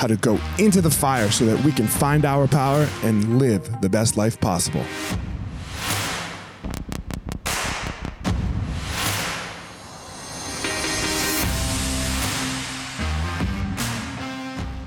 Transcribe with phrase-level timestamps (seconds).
[0.00, 3.82] how to go into the fire so that we can find our power and live
[3.82, 4.80] the best life possible.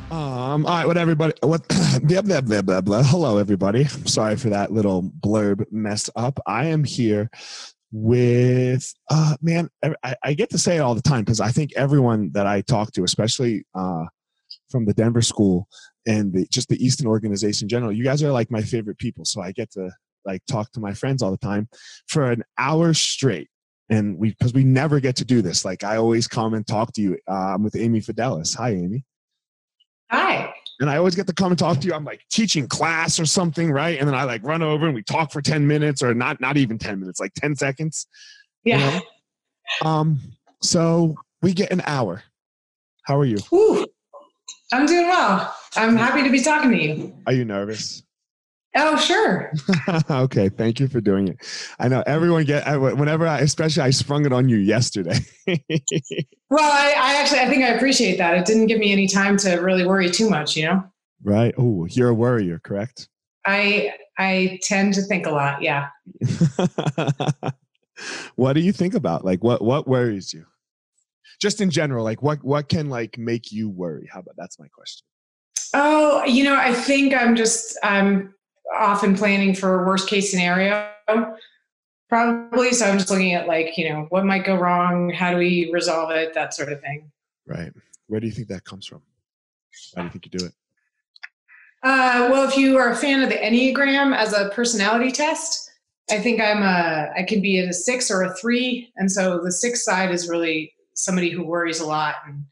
[0.10, 1.68] Um, all right, what everybody, what,
[2.04, 3.04] blah, blah, blah, blah, blah.
[3.04, 3.86] Hello, everybody.
[3.86, 6.40] Sorry for that little blurb mess up.
[6.48, 7.30] I am here
[7.92, 9.70] with, uh, man,
[10.04, 12.62] I, I get to say it all the time because I think everyone that I
[12.62, 14.06] talk to, especially, uh,
[14.74, 15.68] from the Denver school
[16.08, 17.92] and the, just the Easton organization in general.
[17.92, 19.24] You guys are like my favorite people.
[19.24, 19.92] So I get to
[20.26, 21.70] like talk to my friends all the time
[22.08, 23.50] for an hour straight.
[23.90, 25.64] And we, because we never get to do this.
[25.64, 27.20] Like I always come and talk to you.
[27.30, 28.58] Uh, I'm with Amy Fidelis.
[28.58, 29.06] Hi, Amy.
[30.10, 30.52] Hi.
[30.80, 31.94] And I always get to come and talk to you.
[31.94, 34.00] I'm like teaching class or something, right?
[34.00, 36.58] And then I like run over and we talk for 10 minutes or not, not
[36.58, 38.08] even 10 minutes, like 10 seconds.
[38.64, 38.80] Yeah.
[38.80, 38.92] You
[39.84, 39.90] know?
[39.90, 40.20] Um,
[40.64, 42.24] so we get an hour.
[43.04, 43.38] How are you?
[43.54, 43.86] Ooh,
[44.72, 45.56] I'm doing well.
[45.76, 47.16] I'm happy to be talking to you.
[47.28, 48.04] Are you nervous?
[48.76, 49.52] Oh, sure.
[50.10, 51.38] okay, thank you for doing it.
[51.80, 55.20] I know everyone get whenever I, especially I sprung it on you yesterday.
[56.50, 58.36] well, I, I actually I think I appreciate that.
[58.36, 60.84] It didn't give me any time to really worry too much, you know.
[61.24, 61.54] Right.
[61.58, 63.10] Oh, you're a worrier, correct?
[63.46, 65.62] I I tend to think a lot.
[65.62, 65.90] Yeah.
[68.36, 69.24] what do you think about?
[69.24, 70.46] Like, what what worries you?
[71.40, 74.08] Just in general like what what can like make you worry?
[74.12, 75.06] How about that's my question.
[75.74, 78.34] Oh you know i think i'm just i'm
[78.76, 80.90] often planning for worst case scenario
[82.10, 82.72] probably.
[82.74, 85.10] So i'm just looking at like you know what might go wrong?
[85.10, 86.34] How do we resolve it?
[86.34, 87.12] That sort of thing.
[87.46, 87.72] Right.
[88.08, 89.02] Where do you think that comes from?
[89.94, 90.54] Why do you think you do it?
[91.82, 95.72] Uh, well if you are a fan of the enneagram as a personality test
[96.12, 98.92] i think i'm a i can be at a six or a three.
[98.98, 102.44] And so the six side is really somebody who worries a lot and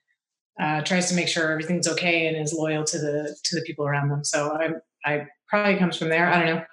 [0.59, 3.85] uh, tries to make sure everything's okay and is loyal to the to the people
[3.85, 4.23] around them.
[4.23, 6.27] So I, I probably comes from there.
[6.27, 6.65] I don't know.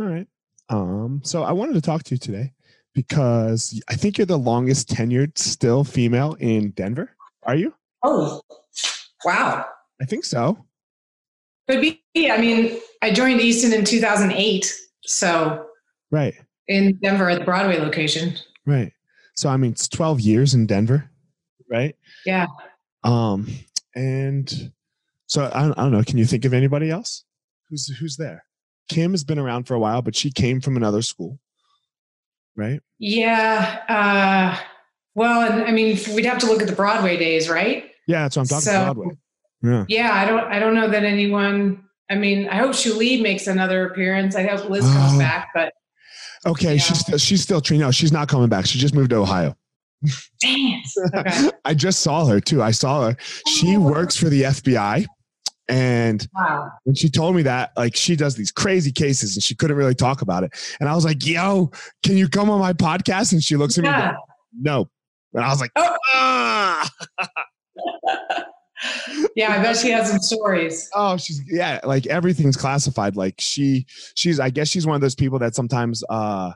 [0.00, 0.26] All right.
[0.68, 2.52] Um, so I wanted to talk to you today
[2.94, 7.10] because I think you're the longest tenured still female in Denver.
[7.42, 7.74] Are you?
[8.02, 8.40] Oh,
[9.24, 9.66] wow.
[10.00, 10.64] I think so.
[11.68, 12.00] Could be.
[12.30, 14.74] I mean, I joined Easton in 2008.
[15.06, 15.66] So,
[16.10, 16.34] right.
[16.68, 18.36] In Denver at the Broadway location.
[18.66, 18.92] Right.
[19.34, 21.10] So I mean, it's 12 years in Denver,
[21.70, 21.96] right?
[22.24, 22.46] Yeah.
[23.02, 23.48] Um,
[23.94, 24.72] and
[25.26, 26.02] so I, I don't know.
[26.04, 27.24] Can you think of anybody else
[27.68, 28.44] who's who's there?
[28.88, 31.38] Kim has been around for a while, but she came from another school,
[32.56, 32.80] right?
[32.98, 33.80] Yeah.
[33.88, 34.62] Uh,
[35.14, 37.90] well, and I mean, we'd have to look at the Broadway days, right?
[38.06, 38.62] Yeah, that's what I'm talking.
[38.62, 39.16] So, Broadway.
[39.62, 39.84] Yeah.
[39.88, 43.86] Yeah, I don't I don't know that anyone I mean, I hope Shuli makes another
[43.86, 44.36] appearance.
[44.36, 45.18] I hope Liz comes Oh.
[45.18, 45.72] back, but
[46.46, 46.78] Okay, Yeah.
[46.80, 47.82] she's still, she's still training.
[47.86, 48.66] No, she's not coming back.
[48.66, 49.54] She just moved to Ohio.
[50.42, 51.14] it.
[51.16, 51.50] Okay.
[51.64, 52.62] I just saw her too.
[52.62, 53.16] I saw her.
[53.48, 53.80] She Oh.
[53.80, 55.06] works for the FBI,
[55.68, 56.70] and Wow.
[56.84, 59.94] when she told me that, like she does these crazy cases, and she couldn't really
[59.94, 60.52] talk about it.
[60.80, 61.70] And I was like, "Yo,
[62.02, 64.10] can you come on my podcast?" And she looks at me, Yeah.
[64.12, 64.20] goes,
[64.60, 64.88] "No."
[65.32, 65.96] And I was like, Oh.
[66.12, 66.90] "Ah."
[69.36, 70.88] Yeah, I bet she has some stories.
[70.94, 73.16] Oh, she's yeah, like everything's classified.
[73.16, 74.38] Like she, she's.
[74.40, 76.52] I guess she's one of those people that sometimes, uh,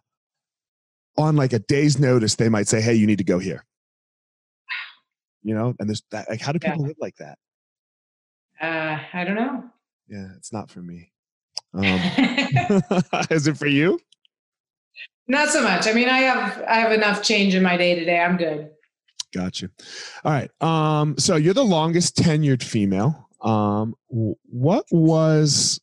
[1.16, 3.64] on like a day's notice, they might say, "Hey, you need to go here."
[5.42, 6.28] You know, and there's that.
[6.28, 6.72] Like, how do Yeah.
[6.72, 7.38] people live like that?
[8.60, 9.64] Uh, I don't know.
[10.08, 11.12] Yeah, it's not for me.
[11.75, 11.84] Um,
[13.30, 13.98] is it for you?
[15.26, 15.86] Not so much.
[15.86, 18.19] I mean, I have I have enough change in my day to day.
[18.20, 18.70] I'm good.
[19.34, 19.70] Gotcha.
[20.25, 20.50] All right.
[20.60, 23.28] Um, so you're the longest tenured female.
[23.42, 25.80] Um, what was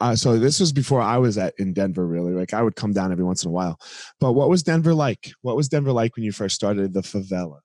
[0.00, 2.06] uh, so this was before I was at in Denver.
[2.06, 3.78] Really, like I would come down every once in a while.
[4.20, 5.30] But what was Denver like?
[5.42, 7.60] What was Denver like when you first started the favela?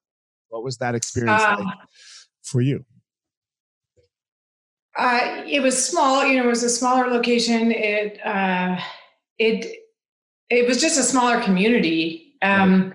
[0.49, 1.77] What was that experience Um, like
[2.43, 2.85] for you?
[4.95, 6.25] Uh, it was small.
[6.25, 7.71] You know, it was a smaller location.
[7.71, 8.79] It uh,
[9.39, 9.79] it
[10.49, 12.35] it was just a smaller community.
[12.43, 12.92] Um,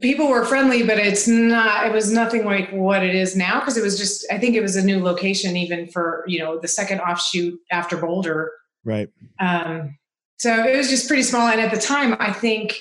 [0.00, 1.86] People were friendly, but it's not.
[1.86, 4.26] It was nothing like what it is now because it was just.
[4.30, 7.96] I think it was a new location, even for you know the second offshoot after
[7.96, 8.52] Boulder.
[8.84, 9.08] Right.
[9.40, 9.96] Um,
[10.38, 11.48] so it was just pretty small.
[11.48, 12.78] And at the time, I think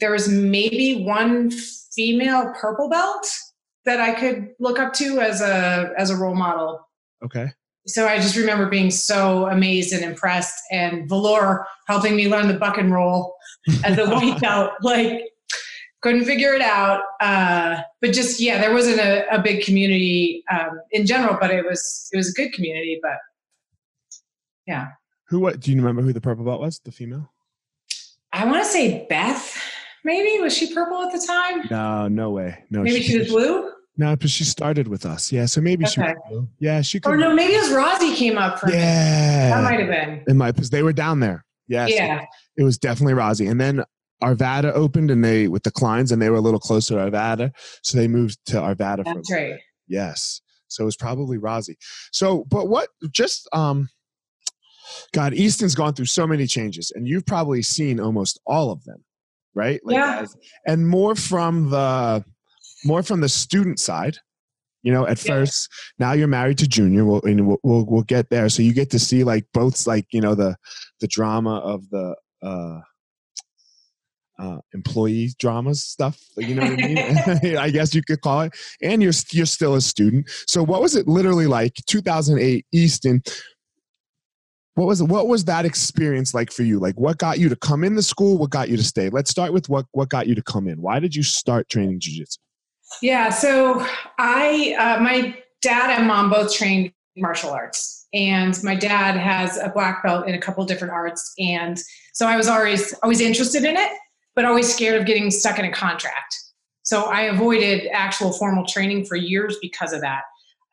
[0.00, 3.26] there was maybe one female purple belt
[3.84, 6.86] that I could look up to as a as a role model.
[7.24, 7.52] Okay.
[7.86, 12.54] So I just remember being so amazed and impressed, and Valor helping me learn the
[12.54, 13.34] buck and roll
[13.84, 14.72] as a white belt.
[14.82, 15.22] Like
[16.02, 17.02] couldn't figure it out.
[17.20, 21.64] Uh, but just yeah, there wasn't a, a big community um, in general, but it
[21.64, 22.98] was it was a good community.
[23.02, 23.18] But
[24.66, 24.88] yeah.
[25.28, 25.40] Who?
[25.40, 25.60] What?
[25.60, 26.80] Do you remember who the purple belt was?
[26.80, 27.30] The female?
[28.32, 29.60] I want to say Beth.
[30.04, 31.66] Maybe was she purple at the time?
[31.70, 32.64] No, no way.
[32.70, 32.82] No.
[32.82, 33.70] Maybe she was blue.
[33.98, 35.30] No, but she started with us.
[35.30, 35.44] Yeah.
[35.44, 36.00] So maybe she.
[36.00, 36.18] Was Okay.
[36.30, 36.48] blue.
[36.58, 37.12] Yeah, she could.
[37.12, 38.74] Or no, maybe it was Rosie came up for me.
[38.74, 39.50] yeah.
[39.50, 40.24] That might have been.
[40.26, 41.44] It might because they were down there.
[41.68, 41.90] Yes.
[41.92, 42.24] Yeah.
[42.56, 43.50] It was definitely Rozzy.
[43.50, 43.84] And then
[44.22, 47.52] Arvada opened and they with the Kleins and they were a little closer to Arvada.
[47.82, 49.58] So they moved to Arvada for That's right.
[49.88, 50.40] yes.
[50.68, 51.76] So it was probably Rozzy.
[52.12, 53.88] So but what just um
[55.12, 59.04] God, Easton's gone through so many changes, and you've probably seen almost all of them,
[59.54, 59.80] right?
[59.86, 60.20] Yeah.
[60.22, 62.24] as- and more from the
[62.84, 64.16] more from the student side.
[64.82, 65.32] You know, at Yeah.
[65.34, 65.68] first,
[65.98, 67.04] now you're married to Junior.
[67.04, 68.48] We'll, and we'll we'll we'll get there.
[68.48, 70.56] So you get to see like both, like you know, the
[71.00, 72.80] the drama of the uh,
[74.40, 76.18] uh, employee dramas stuff.
[76.36, 77.56] You know what I mean?
[77.58, 78.52] I guess you could call it.
[78.82, 80.28] And you're you're still a student.
[80.46, 81.74] So what was it literally like?
[81.86, 83.22] 2008 Easton.
[84.74, 86.78] What was what was that experience like for you?
[86.78, 88.38] Like what got you to come in the school?
[88.38, 89.10] What got you to stay?
[89.10, 90.80] Let's start with what what got you to come in.
[90.80, 92.38] Why did you start training jujitsu?
[93.02, 93.30] Yeah.
[93.30, 93.84] So
[94.18, 99.70] I, uh, my dad and mom both trained martial arts, and my dad has a
[99.70, 101.80] black belt in a couple different arts, and
[102.12, 103.90] so I was always always interested in it,
[104.34, 106.36] but always scared of getting stuck in a contract.
[106.82, 110.22] So I avoided actual formal training for years because of that.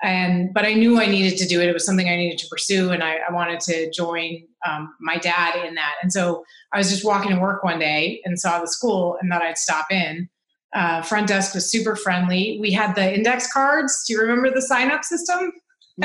[0.04, 1.68] And but I knew I needed to do it.
[1.68, 5.18] It was something I needed to pursue, and I, I wanted to join um, my
[5.18, 5.96] dad in that.
[6.04, 9.32] And so I was just walking to work one day and saw the school, and
[9.32, 10.30] thought I'd stop in
[10.74, 12.58] uh, front desk was super friendly.
[12.62, 14.04] We had the index cards.
[14.06, 15.52] Do you remember the sign up system?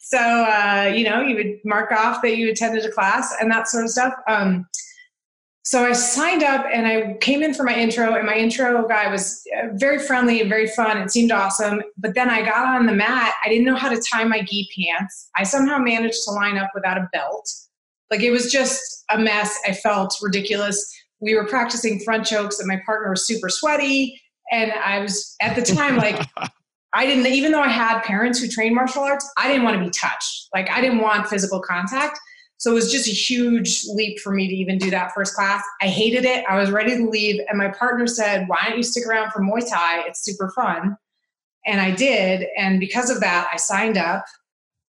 [0.00, 3.68] so, uh, you know, you would mark off that you attended a class and that
[3.68, 4.14] sort of stuff.
[4.28, 4.66] Um,
[5.66, 9.10] so I signed up and I came in for my intro, and my intro guy
[9.10, 10.96] was uh, very friendly and very fun.
[10.96, 11.82] It seemed awesome.
[11.98, 13.34] But then I got on the mat.
[13.44, 15.28] I didn't know how to tie my gi pants.
[15.36, 17.52] I somehow managed to line up without a belt.
[18.10, 19.58] Like it was just a mess.
[19.66, 24.20] I felt ridiculous we were practicing front chokes and my partner was super sweaty
[24.52, 26.26] and i was at the time like
[26.94, 29.84] i didn't even though i had parents who trained martial arts i didn't want to
[29.84, 32.18] be touched like i didn't want physical contact
[32.58, 35.62] so it was just a huge leap for me to even do that first class.
[35.82, 36.44] I hated it.
[36.48, 37.40] I was ready to leave.
[37.48, 40.06] And my partner said why don't you stick around for muay thai?
[40.06, 40.96] It's super fun.
[41.66, 42.46] And i did.
[42.56, 44.24] And because of that i signed up.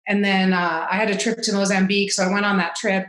[0.06, 2.12] And then uh, i had a trip to mozambique.
[2.12, 3.08] So i went on that trip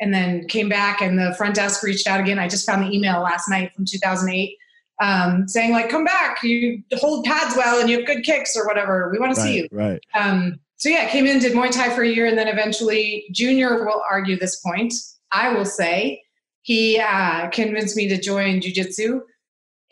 [0.00, 2.38] and then came back and the front desk reached out again.
[2.38, 4.56] I just found the email last night from 2008
[5.00, 8.66] um, saying like, come back, you hold pads well and you have good kicks or
[8.66, 9.10] whatever.
[9.10, 9.68] We want to see you.
[9.72, 10.00] Right.
[10.14, 13.84] Um, so yeah, came in, did Muay Thai for a year, and then eventually Junior
[13.84, 14.94] will argue this point.
[15.30, 16.22] I will say
[16.62, 19.20] he uh, convinced me to join Jiu-Jitsu.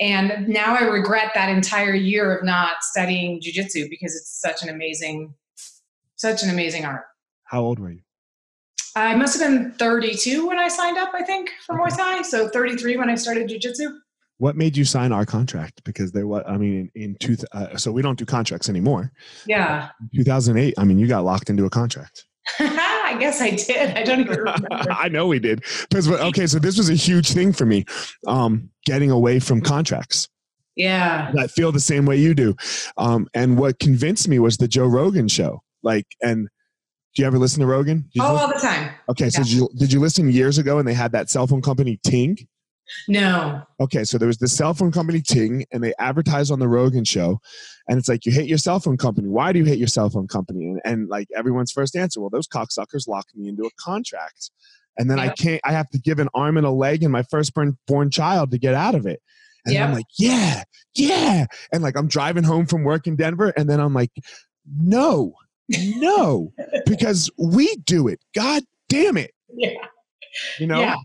[0.01, 4.69] And now I regret that entire year of not studying jujitsu because it's such an
[4.69, 5.35] amazing,
[6.17, 7.05] such an amazing art.
[7.45, 8.01] How old were you?
[8.95, 12.23] I must have been 32 when I signed up, I think, for Muay Thai.
[12.23, 13.99] So 33 when I started jujitsu.
[14.39, 15.83] What made you sign our contract?
[15.85, 19.13] Because there was, I mean, in, in two, uh, so we don't do contracts anymore.
[19.47, 19.89] Yeah.
[20.15, 22.25] 2008, I mean, you got locked into a contract.
[22.61, 23.97] I guess I did.
[23.97, 24.69] I don't even remember.
[24.91, 25.65] I know we did.
[25.91, 27.85] Because okay, so this was a huge thing for me,
[28.27, 30.29] um, getting away from contracts.
[30.77, 31.33] Yeah.
[31.37, 32.55] I feel the same way you do.
[32.97, 35.63] Um, and what convinced me was the Joe Rogan show.
[35.83, 36.49] Like, and
[37.17, 38.09] do you ever listen to Rogan?
[38.21, 38.93] Oh, listen- all the time.
[39.09, 41.63] okay, so did you, did you listen years ago and they had that cell phone
[41.63, 42.39] company Ting?
[43.09, 43.63] No.
[43.81, 47.05] Okay, so there was the cell phone company Ting, and they advertised on the Rogan
[47.05, 47.41] show,
[47.89, 49.29] and it's like you hate your cell phone company.
[49.29, 50.65] Why do you hate your cell phone company?
[50.65, 54.51] And, and like everyone's first answer, well, those cocksuckers locked me into a contract,
[54.97, 55.61] and then I can't.
[55.65, 58.59] I have to give an arm and a leg and my firstborn born child to
[58.59, 59.21] get out of it.
[59.65, 60.63] And I'm like, yeah,
[60.95, 64.13] yeah, and like I'm driving home from work in Denver, and then I'm like,
[64.77, 65.35] no,
[65.69, 66.53] no,
[66.87, 68.21] because we do it.
[68.35, 69.71] God damn it, Yeah.
[70.59, 70.81] you know.
[70.81, 70.97] Yeah.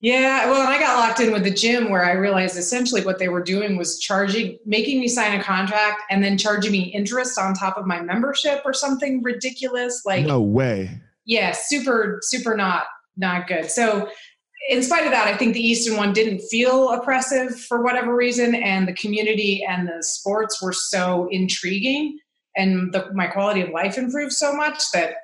[0.00, 3.18] Yeah, well, and I got locked in with the gym where I realized essentially what
[3.18, 7.38] they were doing was charging, making me sign a contract and then charging me interest
[7.38, 10.02] on top of my membership or something ridiculous.
[10.04, 11.00] Like, no way.
[11.24, 12.84] yeah, super, super not
[13.16, 13.70] not good.
[13.70, 14.10] So,
[14.68, 18.54] in spite of that, I think the Easton one didn't feel oppressive for whatever reason,
[18.54, 22.18] and the community and the sports were so intriguing,
[22.54, 25.14] and the, my quality of life improved so much that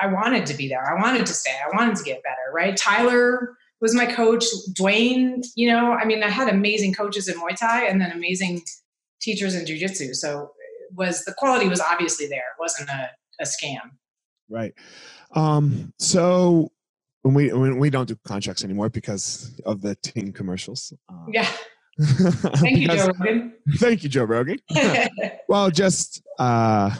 [0.00, 0.82] I wanted to be there.
[0.82, 1.50] I wanted to stay.
[1.50, 2.52] I wanted to get better.
[2.54, 2.74] Right?
[2.74, 4.46] Tyler was my coach.
[4.70, 8.62] Dwayne, you know, I mean, I had amazing coaches in Muay Thai and then amazing
[9.20, 10.14] teachers in Jiu Jitsu.
[10.14, 10.52] So,
[10.88, 12.38] it was the quality was obviously there.
[12.38, 13.10] It wasn't a,
[13.40, 13.90] a scam.
[14.48, 14.72] Right.
[15.34, 16.70] Um, so
[17.22, 20.92] when we when we don't do contracts anymore because of the Ting commercials.
[21.08, 21.48] Um, Yeah.
[22.00, 23.52] Thank you, Joe Rogan.
[23.76, 24.58] Thank you, Joe Rogan.
[25.48, 26.94] well, just uh,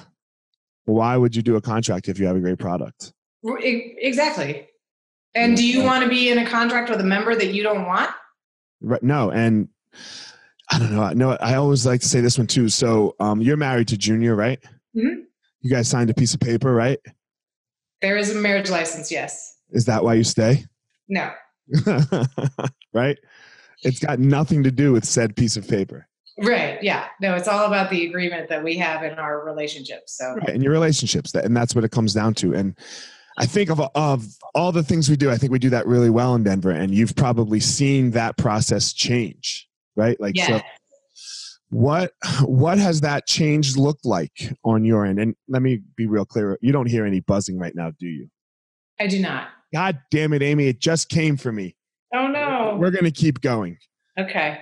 [0.84, 3.12] why would you do a contract if you have a great product?
[3.42, 4.66] Exactly.
[5.34, 7.86] And do you want to be in a contract with a member that you don't
[7.86, 8.10] want?
[8.80, 9.02] Right.
[9.02, 9.68] No, and
[10.70, 11.02] I don't know.
[11.02, 11.36] I know.
[11.40, 12.68] I always like to say this one too.
[12.68, 14.58] So, um, you're married to Junior, right?
[14.96, 15.24] Mhm.
[15.60, 16.98] You guys signed a piece of paper, right?
[18.00, 19.56] There is a marriage license, yes.
[19.70, 20.64] Is that why you stay?
[21.08, 21.30] No.
[22.92, 23.18] right.
[23.84, 26.08] It's got nothing to do with said piece of paper.
[26.38, 26.82] Right.
[26.82, 27.06] Yeah.
[27.20, 30.02] No, it's all about the agreement that we have in our relationship.
[30.06, 32.76] So, right in your relationships that and that's what it comes down to and
[33.38, 34.24] i think of of
[34.54, 36.94] all the things we do i think we do that really well in denver and
[36.94, 40.46] you've probably seen that process change right like yeah.
[40.58, 40.60] so
[41.70, 42.12] what
[42.44, 46.58] what has that change looked like on your end and let me be real clear
[46.60, 48.28] you don't hear any buzzing right now do you
[49.00, 49.48] I do not.
[49.72, 51.74] god damn it amy it just came for me
[52.14, 52.76] Oh, no.
[52.78, 53.78] we're gonna keep going
[54.18, 54.60] Okay.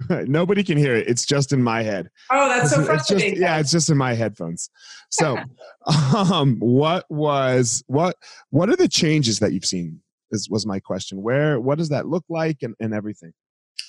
[0.26, 3.40] nobody can hear it it's just in my head Oh, that's so It's just- frustrating.
[3.40, 4.68] yeah, it's just in my headphones.
[5.10, 5.38] So,
[6.16, 8.16] um, what was what
[8.50, 10.00] what are the changes that you've seen?
[10.32, 11.22] Is was my question.
[11.22, 13.32] Where what does that look like and, and everything?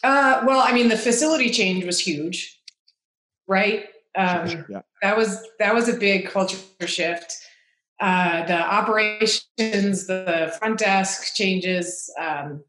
[0.03, 2.59] Uh, well, I mean, the facility change was huge,
[3.47, 3.85] right?
[4.15, 4.81] Um, yeah.
[5.01, 7.35] that was that was a big culture shift.
[7.99, 12.11] Uh, the operations, the front desk changes.
[12.19, 12.63] Um,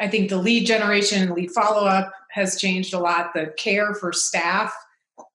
[0.00, 3.32] I think the lead generation lead follow up has changed a lot.
[3.34, 4.72] The care for staff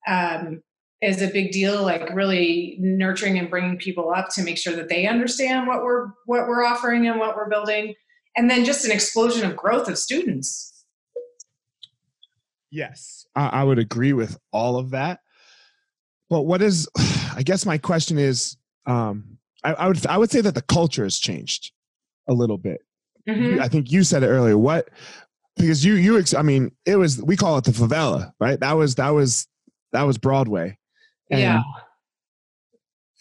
[0.08, 0.62] um,
[1.02, 1.82] is a big deal.
[1.82, 6.08] Like really nurturing and bringing people up to make sure that they understand what we're
[6.26, 7.94] what we're offering and what we're building.
[8.36, 10.86] And then just an explosion of growth of students.
[12.72, 15.20] Yes, I, I would agree with all of that.
[16.30, 16.88] But what is?
[17.36, 21.04] I guess my question is, um, I, I would I would say that the culture
[21.04, 21.72] has changed
[22.28, 22.82] a little bit.
[23.28, 23.60] Mhm.
[23.60, 24.58] I think you said it earlier.
[24.58, 24.90] What?
[25.55, 28.60] Because you you ex- I mean it was we call it the favela, right?
[28.60, 29.48] That was that was
[29.91, 30.77] that was Broadway.
[31.29, 31.62] And Yeah.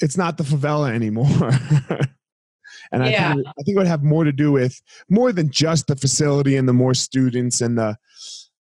[0.01, 1.29] It's not the favela anymore.
[2.93, 5.87] and I think I think it would have more to do with more than just
[5.87, 7.97] the facility and the more students and the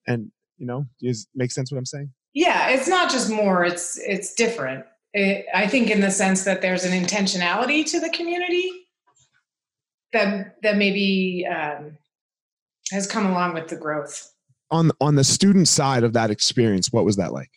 [0.06, 2.12] and you know, does make sense what I'm saying?
[2.32, 4.84] Yeah, it's not just more, it's it's different.
[5.12, 8.68] It, I think in the sense that there's an intentionality to the community
[10.12, 11.96] that that maybe um,
[12.92, 14.30] has come along with the growth.
[14.70, 17.50] On on the student side of that experience, what was that like?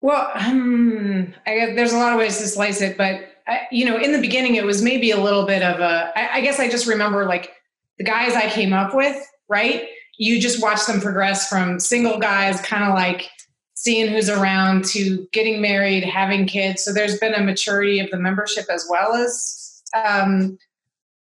[0.00, 3.96] Well, um, I, there's a lot of ways to slice it, but I, you know,
[3.98, 6.12] in the beginning, it was maybe a little bit of a.
[6.16, 7.52] I, I guess I just remember like
[7.98, 9.16] the guys I came up with,
[9.48, 9.88] right?
[10.18, 13.28] You just watch them progress from single guys, kind of like
[13.74, 16.84] seeing who's around, to getting married, having kids.
[16.84, 20.58] So there's been a maturity of the membership as well as um,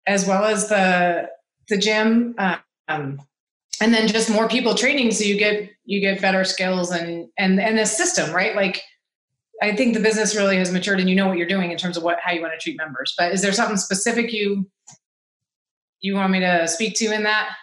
[0.07, 1.29] as well as the
[1.69, 2.35] the gym.
[2.89, 3.21] Um,
[3.81, 7.61] and then just more people training so you get you get better skills and and
[7.61, 8.55] and the system right?
[8.55, 8.83] Like
[9.61, 11.97] i think the business really has matured and you know what you're doing in terms
[11.97, 14.67] of what how you want to treat members but is there something specific you
[16.03, 17.55] you want me to speak to in that?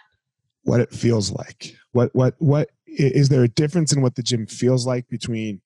[0.63, 1.75] What it feels like.
[1.91, 5.61] What what what is there a difference in what the gym feels like between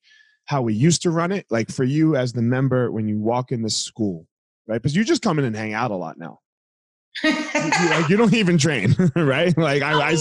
[0.46, 1.46] how we used to run it?
[1.50, 4.28] Like for you as the member when you walk in the school
[4.66, 4.82] right?
[4.82, 6.40] Because you just come in and hang out a lot now
[7.24, 9.55] like you don't even train, right?
[9.58, 10.17] Like I, I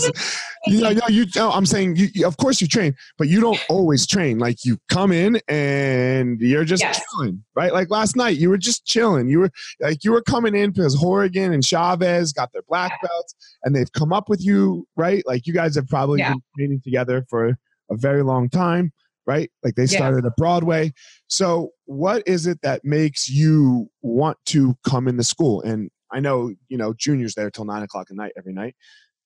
[0.67, 4.07] you know, you know, I'm saying, you, of course you train, but you don't always
[4.07, 4.39] train.
[4.39, 7.01] Like you come in and you're just yes.
[7.11, 7.73] chilling, right?
[7.73, 9.29] Like last night, you were just chilling.
[9.29, 13.35] You were like you were coming in because Horrigan and Chavez got their black belts,
[13.65, 15.23] and they've come up with you, right?
[15.27, 16.33] Like you guys have probably yeah.
[16.33, 17.49] been training together for
[17.91, 18.93] a very long time
[19.25, 19.51] right?
[19.63, 20.31] Like they started yeah.
[20.31, 20.93] at Broadway.
[21.29, 25.63] So, what is it that makes you want to come in the school?
[25.63, 28.77] And I know, you know, Junior's there till nine o'clock at night every night.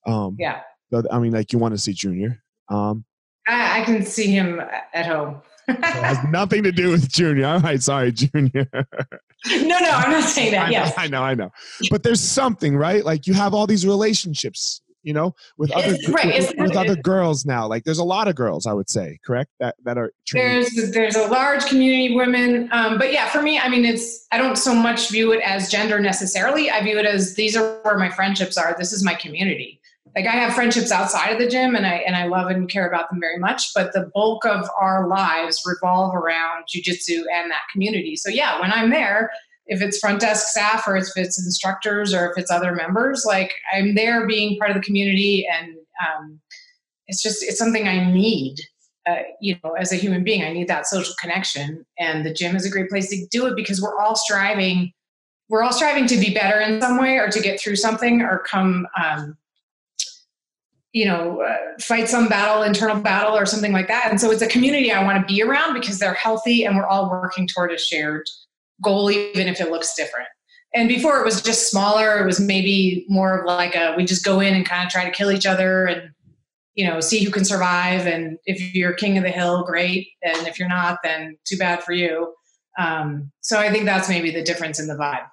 [0.06, 0.60] Um, yeah.
[0.90, 2.42] But I mean, like you want to see Junior.
[2.68, 3.04] Um,
[3.48, 4.60] I, I can see him
[4.94, 5.42] at home.
[5.68, 7.46] it has nothing to do with Junior.
[7.46, 8.68] All right, sorry, Junior.
[8.72, 10.66] no, no, I'm not saying that.
[10.68, 11.50] I yes, know, I know, I know.
[11.90, 13.04] But there's something, right?
[13.04, 16.34] Like you have all these relationships you know, with other right.
[16.34, 17.68] with, with, other girls now.
[17.68, 20.12] Like there's a lot of girls, I would say, correct, that that are.
[20.32, 24.26] There's there's a large community of women, um, but yeah, for me, I mean, it's
[24.32, 26.72] I don't so much view it as gender necessarily.
[26.72, 28.74] I view it as these are where my friendships are.
[28.76, 29.80] This is my community.
[30.16, 32.88] Like I have friendships outside of the gym, and I and I love and care
[32.88, 33.74] about them very much.
[33.74, 38.16] But the bulk of our lives revolve around jujitsu and that community.
[38.16, 39.30] So yeah, when I'm there,
[39.66, 43.52] if it's front desk staff or if it's instructors or if it's other members like
[43.74, 46.40] i'm there being part of the community and um,
[47.08, 48.58] it's just it's something i need
[49.06, 51.84] uh, you know as a human being i need that social connection.
[51.98, 54.92] And the gym is a great place to do it because we're all striving
[55.48, 58.40] we're all striving to be better in some way or to get through something or
[58.40, 59.36] come um,
[60.92, 64.08] you know uh, fight some battle internal battle or something like that.
[64.10, 66.86] And so it's a community i want to be around because they're healthy and we're
[66.86, 68.28] all working toward a shared
[68.82, 70.28] goal, even if it looks different.
[70.74, 74.24] And before it was just smaller, it was maybe more of like a we just
[74.24, 76.10] go in and kind of try to kill each other and
[76.74, 78.06] you know see who can survive.
[78.06, 80.08] And if you're king of the hill, great.
[80.22, 82.34] And if you're not, then too bad for you.
[82.78, 85.26] Um, so I think that's maybe the difference in the vibe.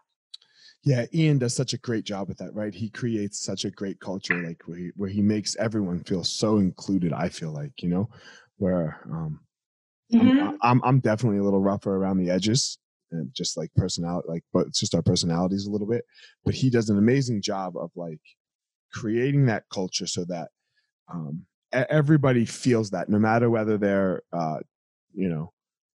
[0.86, 2.74] Yeah, Ian does such a great job with that, right?
[2.74, 6.58] He creates such a great culture, like where he, where he makes everyone feel so
[6.58, 7.14] included.
[7.14, 8.10] I feel like you know,
[8.58, 9.40] where um,
[10.14, 10.40] mm-hmm.
[10.40, 12.78] I'm, I'm, I'm definitely a little rougher around the edges,
[13.14, 16.04] and just like personality like but it's just our personalities a little bit
[16.46, 18.22] but he does an amazing job of like
[18.92, 20.50] creating that culture so that
[21.12, 24.60] um everybody feels that no matter whether they're uh
[25.14, 25.52] you know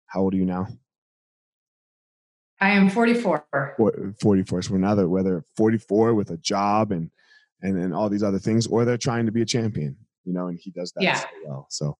[0.07, 0.67] how old are you now
[2.59, 7.11] i am 44 44 so another whether 44 with a job and
[7.61, 10.47] and and all these other things or they're trying to be a champion you know
[10.47, 11.15] and he does that yeah.
[11.15, 11.97] so well so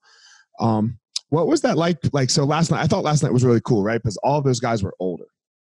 [0.60, 1.97] um what was that like?
[2.13, 4.01] Like, so last night, I thought last night was really cool, right?
[4.01, 5.27] Because all those guys were older,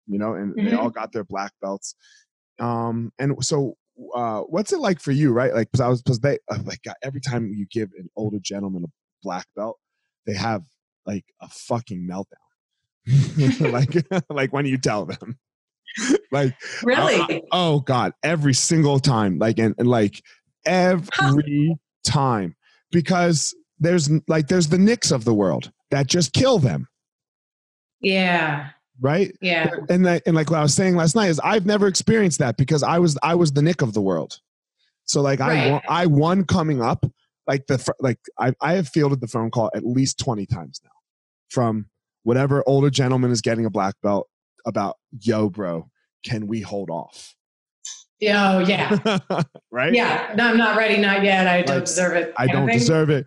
[0.07, 0.69] you know, and mm-hmm.
[0.69, 1.95] they all got their black belts.
[2.59, 3.77] Um, and so,
[4.15, 5.55] uh, what's it like for you, right?
[5.55, 8.85] Like, because I was, because they, uh, like, every time you give an older gentleman
[8.85, 8.89] a
[9.23, 9.79] black belt,
[10.27, 10.63] they have
[11.07, 12.33] like a fucking meltdown.
[13.73, 15.39] like, like when you tell them,
[16.33, 17.21] like, really?
[17.21, 20.23] Uh, oh God, every single time, like, and, and like
[20.67, 22.55] every time,
[22.91, 26.89] because there's like there's the Nicks of the world that just kill them.
[28.01, 28.71] Yeah.
[29.01, 29.37] Right.
[29.41, 29.71] Yeah.
[29.91, 32.57] And that, and like what I was saying last night is I've never experienced that
[32.57, 34.41] because I was I was the Nick of the world.
[35.05, 35.69] So like right.
[35.69, 37.05] I won, I won coming up
[37.47, 40.91] like the like I I have fielded the phone call at least twenty times now
[41.51, 41.87] from
[42.23, 44.29] whatever older gentleman is getting a black belt
[44.67, 45.89] about yo bro
[46.25, 47.37] can we hold off
[48.23, 49.19] Oh yeah.
[49.71, 49.93] right?
[49.93, 50.33] Yeah.
[50.37, 51.47] No, I'm not ready, not yet.
[51.47, 52.33] I don't deserve it.
[52.39, 53.27] I don't deserve it.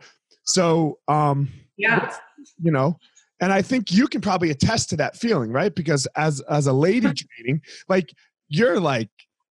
[0.49, 2.11] So, um, yeah,
[2.59, 2.97] you know,
[3.39, 5.73] and I think you can probably attest to that feeling, right?
[5.73, 8.11] Because as as a lady training, like
[8.47, 9.09] you're like,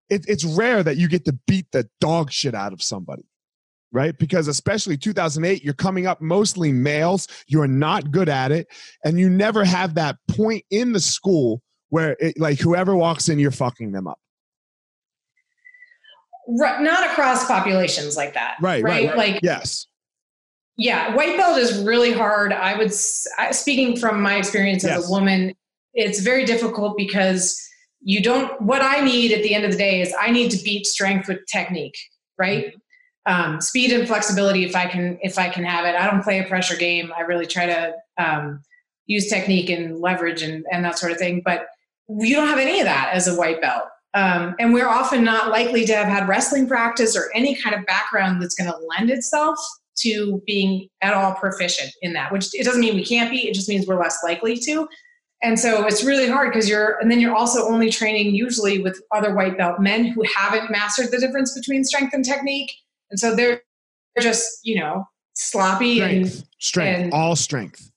[0.09, 3.27] it, it's rare that you get to beat the dog shit out of somebody,
[3.93, 4.17] right?
[4.19, 7.29] Because especially 2008, you're coming up mostly males.
[7.47, 8.67] You're not good at it,
[9.05, 13.39] and you never have that point in the school where it, like whoever walks in,
[13.39, 14.19] you're fucking them up.
[16.49, 18.57] Right, not across populations like that.
[18.63, 19.17] Right, right, right.
[19.17, 19.87] Like yes
[20.77, 22.53] yeah, white belt is really hard.
[22.53, 25.09] I would, speaking from my experience as yes.
[25.09, 25.55] a woman,
[25.95, 27.61] it's very difficult because
[28.03, 30.63] you don't, what I need at the end of the day is I need to
[30.63, 31.97] beat strength with technique,
[32.39, 32.75] right?
[33.25, 35.99] Um, speed and flexibility if I can, if I can have it.
[35.99, 37.11] I don't play a pressure game.
[37.17, 38.61] I really try to um,
[39.07, 41.41] use technique and leverage and, and that sort of thing.
[41.45, 41.67] But
[42.09, 43.85] you don't have any of that as a white belt.
[44.15, 47.85] Um, and we're often not likely to have had wrestling practice or any kind of
[47.87, 49.59] background that's going to lend itself
[49.97, 53.55] to being at all proficient in that, which it doesn't mean we can't be, it
[53.55, 54.87] just means we're less likely to.
[55.43, 59.01] And so it's really hard because you're, and then you're also only training usually with
[59.13, 62.73] other white belt men who haven't mastered the difference between strength and technique.
[63.11, 63.63] And so they're
[64.21, 67.91] just, you know, sloppy Strength, and strength, and- all strength.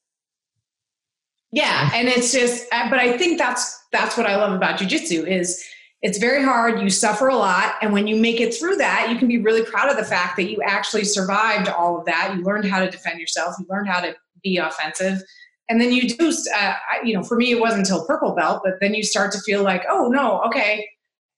[1.51, 1.89] yeah.
[1.93, 5.63] And it's just, but I think that's, that's what I love about jujitsu is
[6.01, 6.79] it's very hard.
[6.79, 7.75] You suffer a lot.
[7.81, 10.37] And when you make it through that, you can be really proud of the fact
[10.37, 12.35] that you actually survived all of that.
[12.35, 13.55] You learned how to defend yourself.
[13.59, 15.21] You learned how to be offensive.
[15.67, 18.79] And then you do, uh, you know, for me, it wasn't until purple belt, but
[18.79, 20.87] then you start to feel like, oh, no, okay,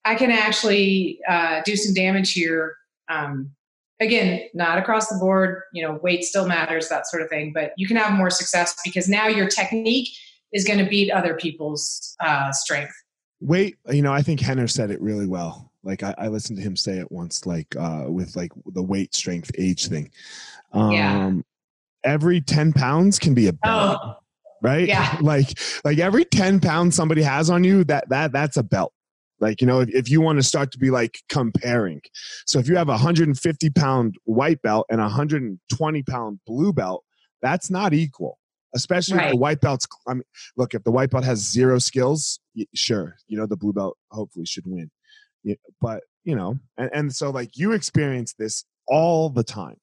[0.05, 2.77] I can actually uh, do some damage here.
[3.09, 3.51] Um,
[3.99, 7.73] again, not across the board, you know, weight still matters, that sort of thing, but
[7.77, 10.09] you can have more success because now your technique
[10.53, 12.93] is going to beat other people's uh, strength.
[13.41, 15.71] Wait, you know, I think Henner said it really well.
[15.83, 19.15] Like I, I listened to him say it once, like uh, with like the weight,
[19.15, 20.11] strength, age thing.
[20.73, 21.31] Um, Yeah.
[22.03, 24.15] Every ten pounds can be a belt, Oh,
[24.61, 24.87] right?
[24.87, 25.17] yeah.
[25.21, 28.93] like like every ten pounds somebody has on you, that that that's a belt.
[29.39, 32.01] Like you know, if, if you want to start to be like comparing,
[32.45, 37.03] so if you have a 150 pound white belt and a 120 pound blue belt,
[37.41, 38.37] that's not equal.
[38.73, 39.39] Especially if the Right.
[39.39, 39.87] white belt's.
[40.07, 40.23] I mean,
[40.57, 42.39] look, if the white belt has zero skills,
[42.73, 44.89] sure, you know the blue belt hopefully should win.
[45.43, 49.77] Yeah, but you know, and, and so like you experience this all the time,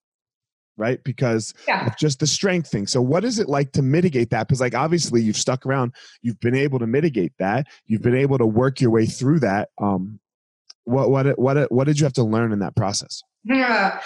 [0.76, 1.02] right?
[1.04, 1.86] Because yeah.
[1.86, 2.86] of just the strength thing.
[2.86, 4.48] So what is it like to mitigate that?
[4.48, 8.38] Because like obviously you've stuck around, you've been able to mitigate that, you've been able
[8.38, 9.70] to work your way through that.
[9.78, 10.20] Um,
[10.84, 13.22] what what what what did you have to learn in that process?
[13.44, 14.00] Yeah.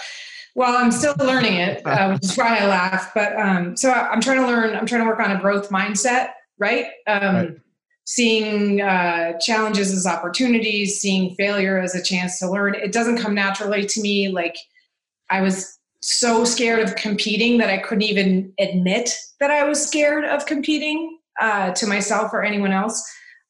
[0.55, 3.11] Well, I'm still learning it, uh, which is why I laugh.
[3.13, 4.75] But um, so I'm trying to learn.
[4.75, 6.87] I'm trying to work on a growth mindset, right?
[7.07, 7.49] Um, Right.
[8.05, 12.75] Seeing uh, challenges as opportunities, seeing failure as a chance to learn.
[12.75, 14.27] It doesn't come naturally to me.
[14.27, 14.57] Like
[15.29, 20.25] I was so scared of competing that I couldn't even admit that I was scared
[20.25, 23.01] of competing uh, to myself or anyone else.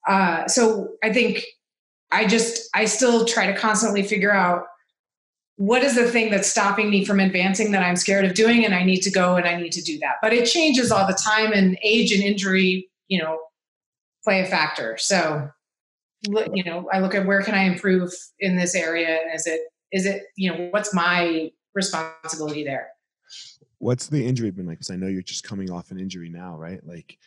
[0.07, 1.43] Uh, so I think
[2.11, 4.65] I just I still try to constantly figure out
[5.57, 8.73] what is the thing that's stopping me from advancing that I'm scared of doing and
[8.73, 10.15] I need to go and I need to do that.
[10.21, 13.39] But it changes all the time and age and injury, you know,
[14.23, 14.97] play a factor.
[14.97, 15.49] So
[16.53, 19.19] you know, I look at where can I improve in this area?
[19.21, 19.61] And is it
[19.91, 22.89] is it, you know, what's my responsibility there?
[23.77, 24.77] What's the injury been like?
[24.79, 26.79] Because I know you're just coming off an injury now, right?
[26.85, 27.17] Like,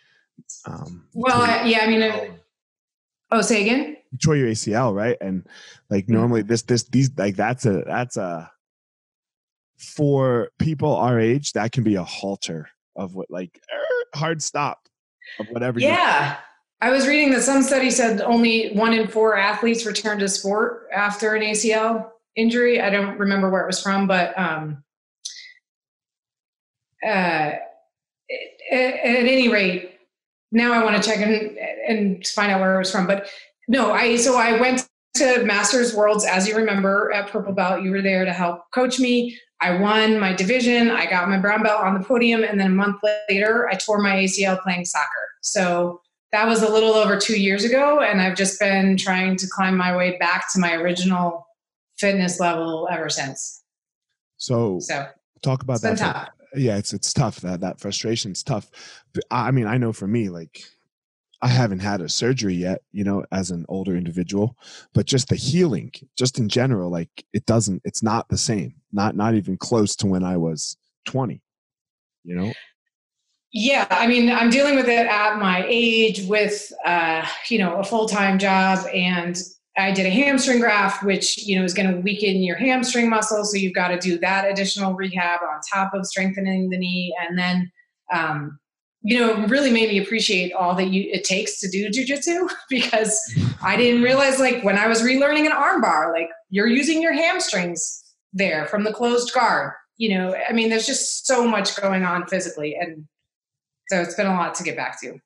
[0.67, 2.33] um, Well, I, yeah, I mean,
[3.31, 3.99] oh, say again?
[4.17, 5.17] You tore your ACL, right?
[5.21, 5.47] And
[5.91, 6.11] like Mhm.
[6.11, 8.51] normally this this these like that's a that's a
[9.79, 14.79] for people our age that can be a halter of what like er, hard stop
[15.39, 15.79] of whatever.
[15.81, 16.39] you- Yeah.
[16.81, 20.89] I was reading that some study said only one in four athletes return to sport
[20.95, 22.81] after an ACL injury.
[22.81, 24.83] I don't remember where it was from, but um,
[27.03, 27.61] uh, at,
[28.73, 29.93] at any rate,
[30.53, 33.07] now I want to check and, and find out where it was from.
[33.07, 33.29] But
[33.69, 37.83] no, I so I went to Masters Worlds, as you remember, at Purple Belt.
[37.83, 39.39] You were there to help coach me.
[39.61, 40.91] I won my division.
[40.91, 43.99] I got my brown belt on the podium, and then a month later, I tore
[44.03, 45.07] my ACL playing soccer.
[45.43, 46.01] So
[46.33, 49.77] that was a little over two years ago, and I've just been trying to climb
[49.77, 51.47] my way back to my original
[51.99, 53.63] fitness level ever since.
[54.37, 55.07] So So
[55.43, 55.97] talk about that.
[55.99, 56.29] tough.
[56.55, 58.35] yeah it's it's tough that that frustration.
[58.35, 58.71] frustration's tough
[59.31, 60.65] I mean i know for me like
[61.43, 64.57] i haven't had a surgery yet you know as an older individual
[64.95, 69.17] but just the healing just in general like it doesn't it's not the same not
[69.17, 71.41] not even close to when i was 20
[72.25, 72.53] you know
[73.53, 77.85] Yeah, I mean, I'm dealing with it at my age with, uh, you know, a
[77.85, 78.87] full time job.
[78.93, 79.41] And
[79.79, 83.45] I did a hamstring graft, which, you know, is going to weaken your hamstring muscle.
[83.45, 87.15] So you've got to do that additional rehab on top of strengthening the knee.
[87.19, 87.73] And then,
[88.13, 88.59] um,
[89.07, 93.17] you know, really made me appreciate all that you, it takes to do jujitsu because
[93.63, 98.03] I didn't realize, like, when I was relearning an armbar, like, you're using your hamstrings
[98.33, 99.75] there from the closed guard.
[99.97, 102.75] You know, I mean, there's just so much going on physically.
[102.75, 103.07] And
[103.91, 105.21] so it's been a lot to get back to.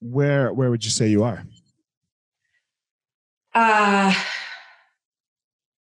[0.00, 1.44] where where would you say you are
[3.54, 4.12] Uh,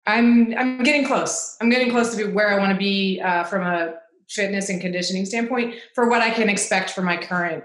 [0.07, 1.55] I'm I'm getting close.
[1.61, 3.95] I'm getting close to be where I want to be uh, from a
[4.29, 7.63] fitness and conditioning standpoint for what I can expect for my current,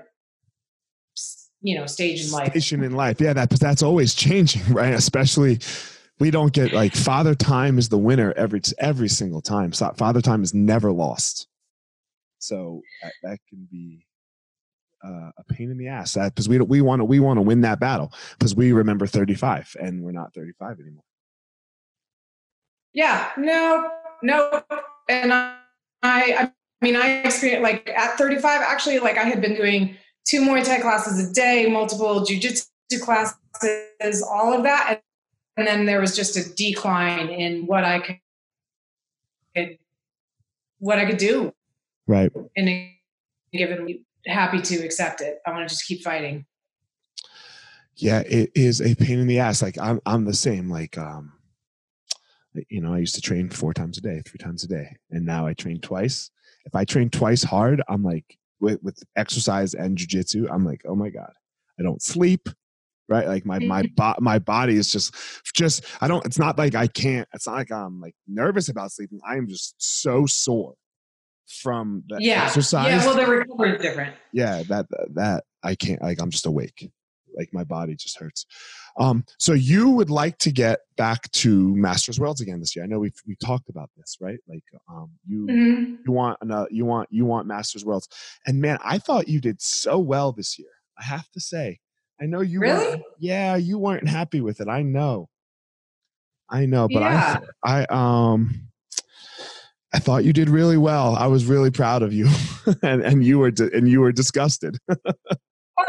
[1.61, 2.51] you know, stage in life.
[2.51, 3.21] station in life.
[3.21, 4.94] Yeah that that's always changing right?
[4.94, 5.59] Especially
[6.18, 9.73] we don't get like father time is the winner every every single time.
[9.73, 11.47] So father time is never lost.
[12.38, 14.07] So that, that can be
[15.05, 16.14] uh, a pain in the ass.
[16.14, 19.07] That because we we want to we want to win that battle because we remember
[19.07, 21.05] 35 and we're not 35 anymore.
[22.92, 23.90] Yeah, no,
[24.23, 24.62] no,
[25.09, 25.57] and I,
[26.02, 30.42] I I mean, I experienced like at 35, actually, like I had been doing two
[30.42, 35.02] Muay Thai classes a day, multiple jujitsu classes, all of that,
[35.56, 37.98] and then there was just a decline in what I
[39.56, 39.78] could,
[40.78, 41.52] what I could do.
[42.06, 42.30] Right.
[42.56, 42.90] And
[43.52, 45.38] given happy to accept it.
[45.46, 46.46] I want to just keep fighting.
[47.96, 49.62] Yeah, it is a pain in the ass.
[49.62, 50.70] Like I'm, I'm the same.
[50.70, 51.32] Like, um,
[52.68, 55.24] you know, I used to train four times a day, three times a day, and
[55.24, 56.30] now I train twice.
[56.64, 60.94] If I train twice hard, I'm like with, with exercise and jujitsu, I'm like, oh
[60.94, 61.32] my god,
[61.78, 62.48] I don't sleep.
[63.11, 63.94] Right, like my my Mm-hmm.
[63.94, 65.14] bo- my body is just
[65.54, 66.26] just I don't.
[66.26, 67.26] It's not like I can't.
[67.32, 69.18] It's not like I'm like nervous about sleeping.
[69.26, 70.74] I am just so sore
[71.46, 72.44] from the Yeah.
[72.44, 72.87] exercise.
[72.90, 73.06] Yeah.
[73.06, 74.14] Well, the recovery is different.
[74.34, 74.84] yeah that
[75.14, 76.90] that i can't like i'm just awake
[77.36, 78.46] like my body just hurts
[78.98, 82.88] um so you would like to get back to masters worlds again this year i
[82.88, 85.98] know we've we talked about this right like um you Mhm.
[86.06, 88.08] you want another you want you want masters worlds
[88.46, 91.78] and man i thought you did so well this year i have to say
[92.20, 93.02] i know you weren't- Really?
[93.18, 95.28] yeah you weren't happy with it i know
[96.50, 97.38] i know but Yeah.
[97.62, 98.62] i i um
[99.90, 101.16] I thought you did really well.
[101.16, 102.28] I was really proud of you,
[102.82, 104.76] and and you were and you were disgusted.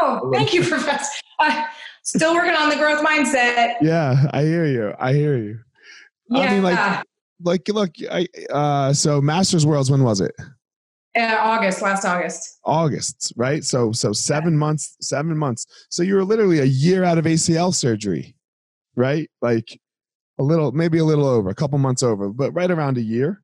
[0.00, 1.20] Oh, thank you, Professor.
[1.40, 1.66] i
[2.04, 3.74] still working on the growth mindset.
[3.80, 4.94] Yeah, I hear you.
[4.98, 5.58] I hear you.
[6.28, 6.40] Yeah.
[6.42, 7.04] I mean, like-
[7.42, 9.90] Like, look, I uh, so Masters Worlds.
[9.90, 10.32] When was it?
[11.18, 12.58] uh, August, last August.
[12.64, 13.64] August, right?
[13.64, 14.96] So so seven months.
[15.00, 15.66] Seven months.
[15.88, 18.36] So you were literally a year out of ACL surgery,
[18.94, 19.30] right?
[19.40, 19.80] Like
[20.38, 23.42] a little, maybe a little over, a couple months over, but right around a year.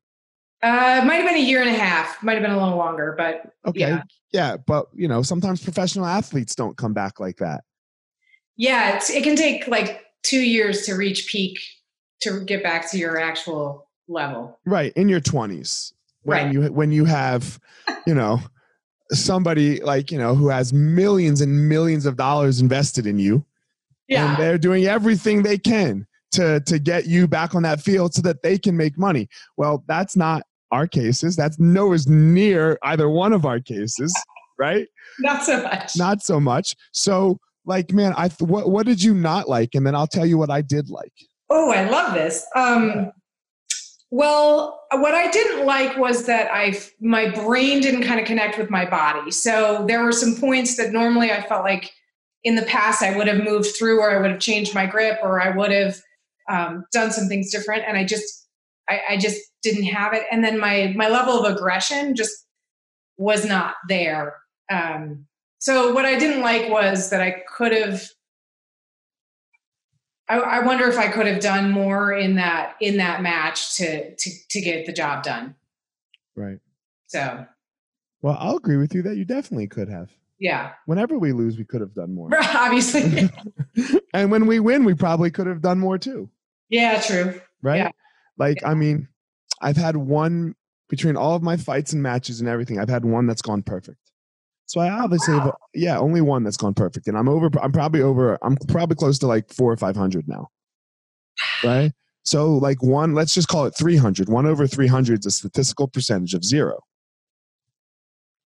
[0.63, 2.21] Uh, it might have been a year and a half.
[2.23, 3.79] Might have been a little longer, but Okay.
[3.81, 4.03] Yeah.
[4.31, 7.61] yeah, but you know, sometimes professional athletes don't come back like that.
[8.57, 11.57] Yeah, it's, it can take like two years to reach peak
[12.21, 14.57] to get back to your actual level.
[14.65, 15.93] right in your 20s
[16.23, 16.53] when Right.
[16.53, 17.59] you when you have
[18.05, 18.39] you know
[19.11, 23.45] somebody like you know who has millions and millions of dollars invested in you
[24.07, 24.29] Yeah.
[24.33, 28.21] and they're doing everything they can to to get you back on that field so
[28.23, 33.31] that they can make money well that's not our cases that's nowhere near either one
[33.33, 34.13] of our cases
[34.59, 34.87] right
[35.19, 35.95] Not so much.
[35.97, 39.93] not so much so like man i what, what did you not like and then
[39.93, 41.13] i'll tell you what i did like
[41.49, 42.45] Oh, I love this.
[42.55, 43.11] Um,
[44.09, 48.69] well, what I didn't like was that I my brain didn't kind of connect with
[48.69, 49.31] my body.
[49.31, 51.91] So there were some points that normally I felt like
[52.43, 55.19] in the past I would have moved through, or I would have changed my grip,
[55.21, 56.01] or I would have
[56.49, 58.47] um, done some things different, and I just
[58.89, 60.23] I, I just didn't have it.
[60.31, 62.45] And then my my level of aggression just
[63.17, 64.35] was not there.
[64.71, 65.27] Um,
[65.59, 68.03] so what I didn't like was that I could have
[70.29, 74.13] I, I wonder if I could have done more in that in that match to
[74.15, 75.55] to to get the job done.
[76.35, 76.59] right
[77.07, 77.45] So
[78.21, 81.63] well i'll agree with you that you definitely could have yeah, whenever we lose we
[81.65, 83.27] could have done more obviously,
[84.13, 86.29] and when we win, we probably could have done more too,
[86.69, 87.41] yeah, true.
[87.63, 87.77] right?
[87.77, 87.91] Yeah.
[88.37, 89.07] Like, I mean,
[89.61, 90.53] I've had one
[90.89, 92.79] between all of my fights and matches and everything.
[92.79, 94.06] I've had one that's gone perfect.
[94.67, 97.49] So I obviously, have, yeah, only one that's gone perfect, and I'm over.
[97.61, 98.37] I'm probably over.
[98.41, 100.49] I'm probably close to like four or five hundred now,
[101.63, 101.91] right?
[102.23, 104.27] So like one, let's just call it 300.
[104.27, 106.81] One over 300 is a statistical percentage of zero,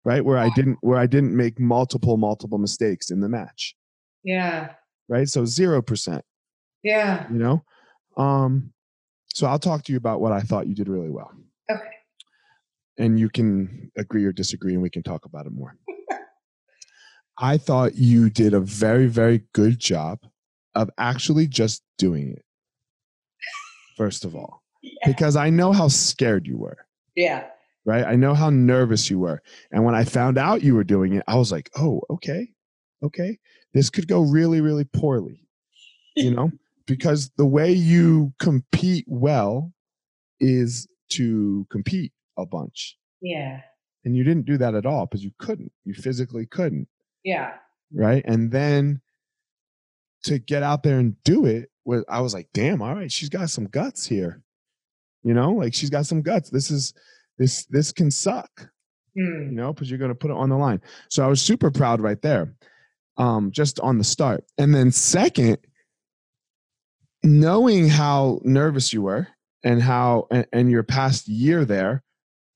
[0.04, 0.24] right?
[0.24, 3.76] Where I didn't, where I didn't make multiple, multiple mistakes in the match,
[4.24, 4.70] Yeah,
[5.08, 5.28] right?
[5.28, 6.24] So zero percent.
[6.82, 7.26] yeah.
[7.30, 7.62] you know
[8.16, 8.72] um
[9.34, 11.30] so i'll talk to you about what i thought you did really well
[11.70, 11.90] Okay.
[12.98, 15.76] And you can agree or disagree and we can talk about it more.
[17.40, 20.18] I thought you did a very very good job
[20.74, 22.44] of actually just doing it.
[23.96, 24.90] First of all Yeah.
[25.06, 26.78] because i know how scared you were.
[27.16, 27.46] Yeah.
[27.84, 28.04] right?
[28.04, 29.42] I know how nervous you were.
[29.72, 32.48] And when i found out you were doing it i was like oh okay
[33.02, 33.38] okay.
[33.74, 35.44] This could go really really poorly
[36.16, 36.50] you know?
[36.88, 39.72] Because the way you compete well
[40.40, 42.96] is to compete a bunch.
[43.20, 43.60] Yeah.
[44.04, 45.72] and you didn't do that at all because you couldn't.
[45.84, 46.88] You physically couldn't.
[47.24, 47.54] Yeah.
[47.92, 48.24] right?
[48.26, 49.00] And then
[50.24, 53.28] to get out there and do it was i was like damn all right she's
[53.28, 54.42] got some guts here.
[55.24, 55.52] You know?
[55.52, 56.48] Like she's got some guts.
[56.50, 56.94] This is
[57.38, 58.68] this this can suck.
[59.16, 59.50] Hmm.
[59.50, 59.72] you know?
[59.72, 60.80] Because you're going to put it on the line.
[61.08, 62.54] So i was super proud right there
[63.16, 64.44] um just on the start.
[64.58, 65.58] And then second
[67.24, 69.26] knowing how nervous you were
[69.64, 72.02] and how and, and your past year there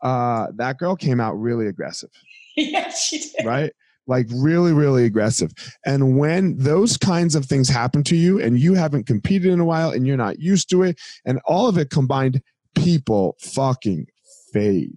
[0.03, 2.11] uh that girl came out really aggressive
[2.57, 3.45] yeah, she did.
[3.47, 3.73] right
[4.09, 5.53] like really, really aggressive.
[5.87, 9.65] And when those kinds of things happen to you and you haven't competed in a
[9.65, 12.43] while and you're not used to it, and all of it combined,
[12.75, 14.07] people fucking
[14.53, 14.97] fade.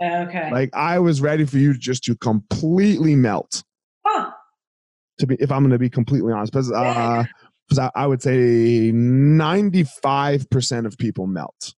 [0.00, 0.48] Okay.
[0.52, 3.64] Like I was ready for you just to completely melt.
[4.06, 4.30] Huh.
[5.18, 7.24] To be, if I'm going to be completely honest, because uh, Yeah.
[7.68, 11.74] 'cause I, I would say 95% of people melt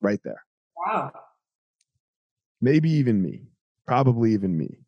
[0.00, 0.42] right there.
[0.86, 1.12] Wow.
[2.62, 3.42] Maybe even me.
[3.86, 4.78] Probably even me.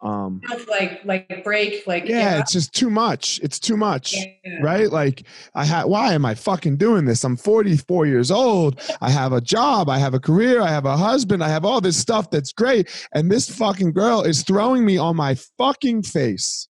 [0.00, 3.40] Um, Like like break like yeah, it's just too much.
[3.42, 4.14] It's too much.
[4.14, 4.58] yeah.
[4.62, 4.88] right?
[4.90, 5.24] Like
[5.56, 7.24] I had why am I fucking doing this?
[7.24, 8.80] I'm 44 years old.
[9.00, 11.80] I have a job, I have a career, I have a husband, I have all
[11.80, 16.68] this stuff that's great and this fucking girl is throwing me on my fucking face.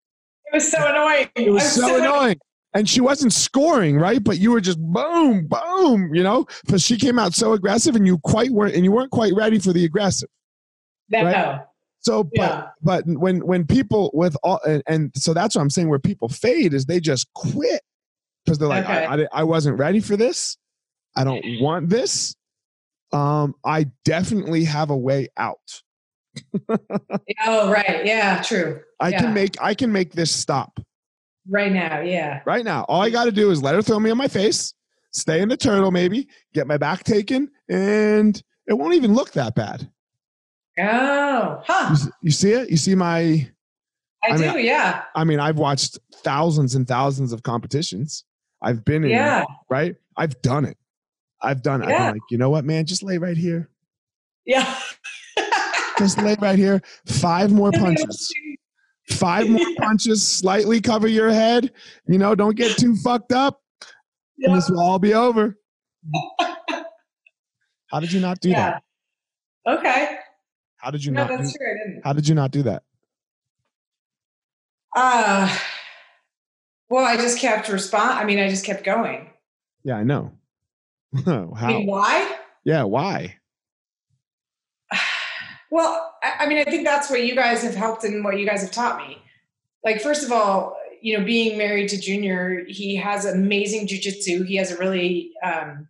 [0.46, 1.28] It was so annoying.
[1.34, 2.38] It was I'm so annoying.
[2.74, 4.22] And she wasn't scoring, right?
[4.22, 8.06] But you were just boom, boom, you know, because she came out so aggressive and
[8.06, 10.28] you quite weren't and you weren't quite ready for the aggressive.
[11.08, 11.24] No.
[11.24, 11.60] right?
[12.00, 12.66] So, but Yeah.
[12.82, 15.88] but when when people with all and, and so that's what I'm saying.
[15.88, 17.80] Where people fade is they just quit
[18.44, 19.06] because they're like, Okay.
[19.06, 20.56] I, I, I wasn't ready for this.
[21.16, 22.34] I don't want this.
[23.12, 25.82] Um, I definitely have a way out.
[27.46, 28.04] Oh right.
[28.04, 28.42] Yeah.
[28.42, 28.80] True.
[29.00, 29.20] I Yeah.
[29.22, 30.78] can make I can make this stop
[31.48, 32.00] Right now.
[32.00, 32.40] Yeah.
[32.44, 32.84] right now.
[32.88, 34.74] All I got to do is let her throw me on my face,
[35.12, 39.54] stay in the turtle, maybe get my back taken, and it won't even look that
[39.54, 39.88] bad.
[40.78, 41.62] Oh.
[41.64, 41.88] Huh.
[41.92, 42.70] s- you see it?
[42.70, 43.48] You see my
[44.24, 44.58] I, I mean, do.
[44.58, 45.02] Yeah.
[45.14, 48.24] I mean, I've watched thousands and thousands of competitions.
[48.62, 49.44] I've been in, Yeah.
[49.70, 49.94] right?
[50.16, 50.76] I've done it.
[51.42, 51.88] I've done it.
[51.90, 52.08] Yeah.
[52.08, 52.86] I'm like, you know what, man?
[52.86, 53.68] Just lay right here.
[54.46, 54.78] Yeah.
[55.98, 56.82] Just lay right here.
[57.06, 58.32] Five more punches.
[59.10, 60.26] Five more punches.
[60.26, 61.72] Slightly cover your head.
[62.06, 63.60] You know, don't get too fucked up,
[64.40, 65.56] and this will all be over.
[67.90, 68.82] How did you not do that?
[69.66, 70.18] Okay.
[70.78, 71.30] How did you No, not?
[71.30, 71.66] Do, that's true.
[71.66, 72.02] I didn't.
[72.04, 72.82] how did you not do that?
[74.94, 75.56] Uh,
[76.88, 78.10] well, I just kept respond.
[78.18, 79.30] I mean, I just kept going.
[79.84, 80.32] Yeah, I know.
[81.26, 81.66] I how?
[81.68, 82.36] mean, why?
[82.64, 83.36] Yeah, why?
[85.70, 88.62] Well, I, mean, I think that's what you guys have helped and what you guys
[88.62, 89.18] have taught me.
[89.84, 94.46] Like, first of all, you know, being married to Junior, he has amazing jujitsu.
[94.46, 95.88] He has a really um,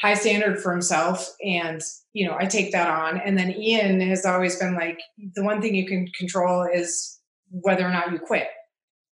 [0.00, 1.80] high standard for himself, and
[2.12, 3.20] you know, I take that on.
[3.20, 5.00] And then Ian has always been like,
[5.34, 7.20] the one thing you can control is
[7.50, 8.48] whether or not you quit,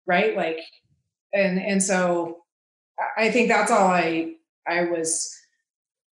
[0.06, 0.36] right?
[0.36, 0.58] Like,
[1.32, 2.38] and and so
[3.16, 4.34] I think that's all I
[4.66, 5.32] I was.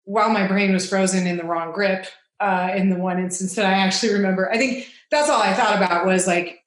[0.04, 2.06] While my brain was frozen in the wrong grip,
[2.40, 4.50] uh, in the one instance that I actually remember.
[4.50, 6.64] I think that's all I thought about was like,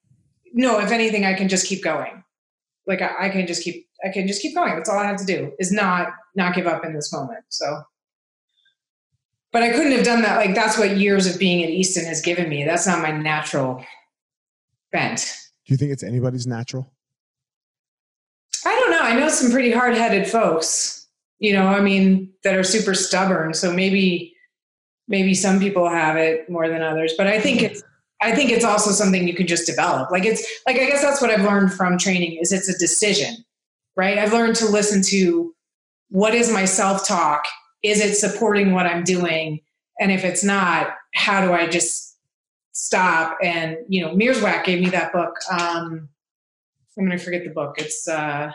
[0.53, 2.23] no, if anything, I can just keep going.
[2.85, 4.75] Like I, I can just keep, I can just keep going.
[4.75, 7.43] That's all I have to do is not, not give up in this moment.
[7.49, 7.81] So,
[9.51, 10.37] but I couldn't have done that.
[10.37, 12.63] Like that's what years of being at Easton has given me.
[12.65, 13.83] That's not my natural
[14.91, 15.35] bent.
[15.65, 16.91] Do you think it's anybody's natural?
[18.65, 19.01] I don't know.
[19.01, 21.07] I know some pretty hard headed folks,
[21.39, 23.53] you know, I mean, that are super stubborn.
[23.53, 24.32] So maybe,
[25.07, 27.83] maybe some people have it more than others, but I think it's,
[28.21, 30.09] I think it's also something you can just develop.
[30.11, 33.43] Like it's like, I guess that's what I've learned from training is it's a decision,
[33.97, 34.17] right?
[34.17, 35.53] I've learned to listen to
[36.09, 37.43] what is my self talk?
[37.83, 39.59] Is it supporting what I'm doing?
[39.99, 42.17] And if it's not, how do I just
[42.71, 43.37] stop?
[43.43, 45.35] And, you know, Mearswack gave me that book.
[45.51, 46.07] Um,
[46.97, 47.75] I'm going to forget the book.
[47.77, 48.51] It's uh,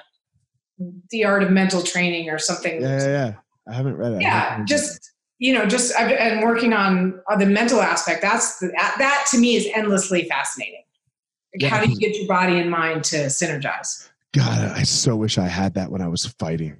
[1.11, 2.81] The Art of Mental Training or something.
[2.81, 3.35] Yeah, yeah, yeah.
[3.69, 4.23] I haven't read it.
[4.23, 8.23] Yeah, just you know, just I've been working on, the mental aspect.
[8.23, 10.83] That's the, that, that to me is endlessly fascinating.
[11.55, 11.69] Like, Yeah.
[11.69, 14.09] How do you get your body and mind to synergize?
[14.35, 16.77] God, I so wish I had that when I was fighting.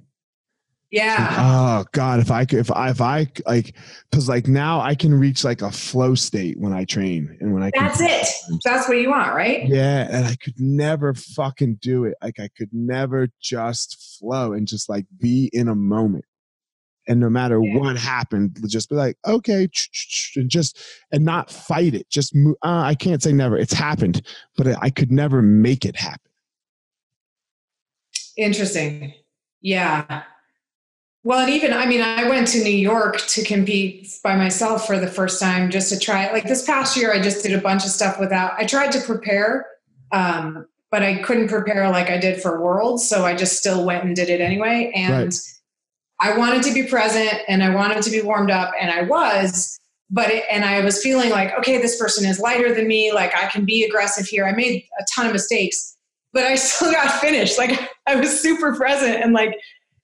[0.91, 3.75] Yeah, Oh God, if I could, if I, if I like,
[4.09, 7.61] because like now I can reach like a flow state when I train and when
[7.61, 7.69] I.
[7.69, 8.59] can- that's it.
[8.65, 9.67] That's what you want, right?
[9.67, 12.15] Yeah, and I could never fucking do it.
[12.23, 16.25] Like I could never just flow and just like be in a moment.
[17.09, 17.77] And no matter Yeah.
[17.79, 19.67] what happened, just be like, okay,
[20.35, 20.77] and just
[21.11, 22.09] and not fight it.
[22.09, 22.55] Just move.
[22.63, 23.57] Uh, I can't say never.
[23.57, 24.21] It's happened,
[24.55, 26.31] but I could never make it happen.
[28.37, 29.13] Interesting.
[29.61, 30.23] Yeah.
[31.23, 34.97] Well, and even I mean, I went to New York to compete by myself for
[34.97, 36.31] the first time just to try it.
[36.31, 38.53] Like this past year, I just did a bunch of stuff without.
[38.57, 39.65] I tried to prepare,
[40.13, 44.05] um, but I couldn't prepare like I did for Worlds, so I just still went
[44.05, 44.91] and did it anyway.
[44.95, 45.33] And Right.
[46.19, 49.77] I wanted to be present, and I wanted to be warmed up, and I was.
[50.11, 53.11] But it, and I was feeling like, okay, this person is lighter than me.
[53.11, 54.47] Like I can be aggressive here.
[54.47, 55.97] I made a ton of mistakes,
[56.33, 57.59] but I still got finished.
[57.59, 59.55] Like I was super present and like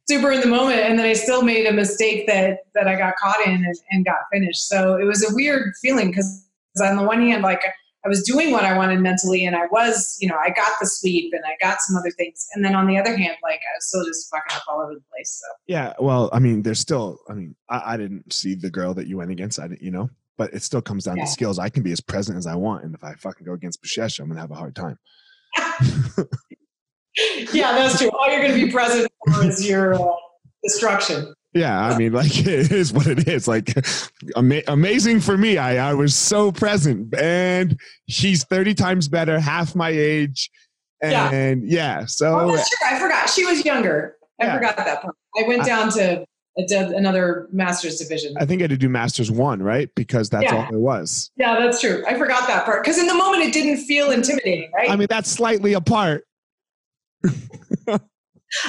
[0.08, 3.16] super in the moment and then i still made a mistake that that i got
[3.16, 6.46] caught in and, and got finished so it was a weird feeling because
[6.82, 7.64] on the one hand like
[8.06, 10.86] I was doing what I wanted mentally, and I was, you know, I got the
[10.86, 12.48] sleep and I got some other things.
[12.54, 14.94] And then on the other hand, like I was still just fucking up all over
[14.94, 15.42] the place.
[15.44, 17.20] So Yeah, well, I mean, there's still.
[17.30, 19.60] I mean, I, I didn't see the girl that you went against.
[19.60, 21.26] I didn't, you know, but it still comes down Yeah.
[21.26, 21.58] to skills.
[21.58, 24.20] I can be as present as I want, and if I fucking go against Bashesha,
[24.20, 25.00] I'm gonna have a hard time.
[27.54, 28.10] yeah, that's true.
[28.12, 30.16] All you're going to be present for is your uh,
[30.64, 31.34] destruction.
[31.56, 33.48] Yeah, I mean, like it is what it is.
[33.48, 33.74] Like
[34.36, 35.58] ama- amazing for me.
[35.58, 37.80] I I was so present, and
[38.10, 40.52] she's 30 times better, half my age,
[41.02, 42.00] and yeah.
[42.02, 42.88] Oh, so that's true.
[42.88, 43.30] I forgot.
[43.30, 44.18] She was younger.
[44.42, 44.56] I Yeah.
[44.56, 45.16] forgot that part.
[45.38, 46.26] I went I- down to uh,
[46.58, 48.34] a, another master's division.
[48.38, 49.90] I think I had to do Masters one, right?
[49.96, 50.56] Because that's Yeah.
[50.66, 51.32] all there was.
[51.38, 52.04] Yeah, that's true.
[52.08, 54.90] I forgot that part because in the moment it didn't feel intimidating, right?
[54.90, 56.26] I mean, that's slightly apart.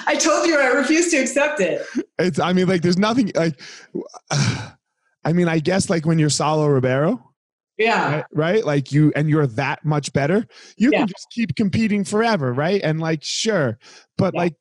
[0.07, 1.87] I told you I refuse to accept it.
[2.18, 2.39] It's.
[2.39, 3.61] I mean, like, there's nothing like.
[4.31, 7.33] I mean, I guess like when you're Saulo Ribeiro,
[7.79, 8.11] Yeah.
[8.14, 8.24] right?
[8.33, 8.64] right?
[8.64, 10.47] Like you and you're that much better,
[10.77, 11.01] you Yeah.
[11.01, 12.81] can just keep competing forever, right?
[12.85, 13.77] And like, sure,
[14.16, 14.41] but Yeah.
[14.43, 14.55] like,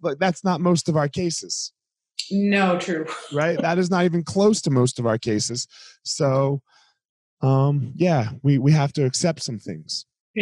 [0.00, 1.72] but that's not most of our cases,
[2.30, 3.04] No, true.
[3.32, 3.60] right?
[3.60, 5.68] that is not even close to most of our cases.
[6.02, 6.62] So,
[7.42, 10.06] um, yeah, we we have to accept some things,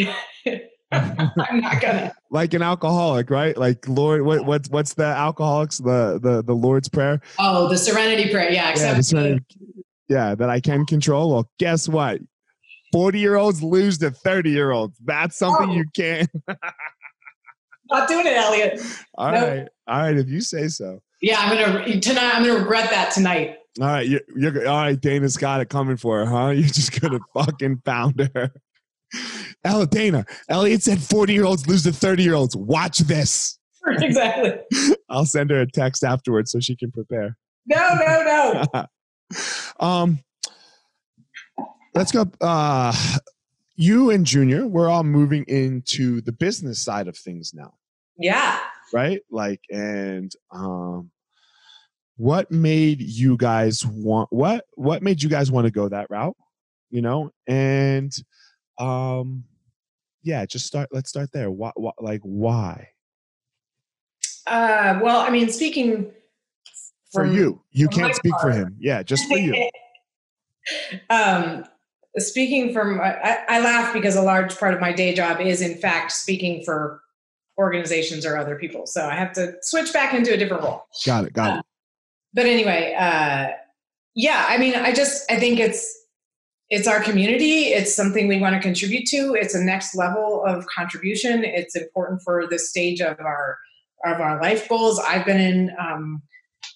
[1.50, 2.12] I'm not gonna.
[2.30, 3.56] like an alcoholic, right?
[3.56, 7.20] Like Lord, what what's what's the alcoholics the the the Lord's prayer?
[7.38, 8.50] Oh, the Serenity Prayer.
[8.50, 9.44] Yeah, Yeah, the serenity-
[10.08, 11.30] yeah, that I can control.
[11.32, 12.20] Well, guess what?
[12.92, 14.96] 40 year olds lose to 30 year olds.
[15.04, 15.74] That's something Oh.
[15.74, 16.28] you can't.
[17.90, 18.80] not doing it, Elliot.
[19.16, 19.42] All Nope.
[19.48, 20.16] right, All right.
[20.16, 21.00] If you say so.
[21.20, 22.34] Yeah, I'm gonna tonight.
[22.34, 23.56] I'm gonna regret that tonight.
[23.80, 24.06] All right.
[24.06, 25.00] You're, you're all right.
[25.00, 26.48] Dana's got it coming for her, huh?
[26.54, 28.52] You're just to fucking pound her.
[29.64, 32.54] Ella, Dana, Elliot said 40 year olds lose to 30 year olds.
[32.56, 33.58] Watch this.
[33.86, 34.58] exactly.
[35.08, 37.36] I'll send her a text afterwards so she can prepare.
[37.66, 38.86] No, no, no.
[39.80, 40.18] um,
[41.94, 42.26] let's go.
[42.40, 42.94] Uh,
[43.76, 47.74] you and Junior, we're all moving into the business side of things now,
[48.18, 48.60] Yeah.
[48.92, 49.20] right?
[49.30, 51.10] Like, and um,
[52.16, 54.64] what made you guys want what?
[54.74, 56.36] What made you guys want to go that route?
[56.90, 58.12] You know, and
[58.78, 59.44] um,
[60.24, 60.88] yeah, just start.
[60.90, 61.50] Let's start there.
[61.50, 61.78] What?
[61.78, 62.02] What?
[62.02, 62.88] Like, why?
[64.46, 66.10] Uh, well, I mean, speaking
[67.12, 68.76] For from- you, you can't speak for him.
[68.80, 69.70] Yeah, just for you.
[71.10, 71.64] um,
[72.18, 75.76] speaking from, I, I laugh because a large part of my day job is, in
[75.76, 77.02] fact, speaking for
[77.58, 78.86] organizations or other people.
[78.86, 80.84] So I have to switch back into a different role.
[81.06, 81.32] Got it.
[81.32, 81.64] Got it.
[82.32, 83.48] But anyway, uh,
[84.14, 86.03] yeah, I mean, I just, I think it's,
[86.74, 87.66] it's our community.
[87.66, 89.34] It's something we want to contribute to.
[89.34, 91.44] It's a next level of contribution.
[91.44, 93.58] It's important for this stage of our
[94.04, 94.98] of our life goals.
[94.98, 96.20] I've been in, um,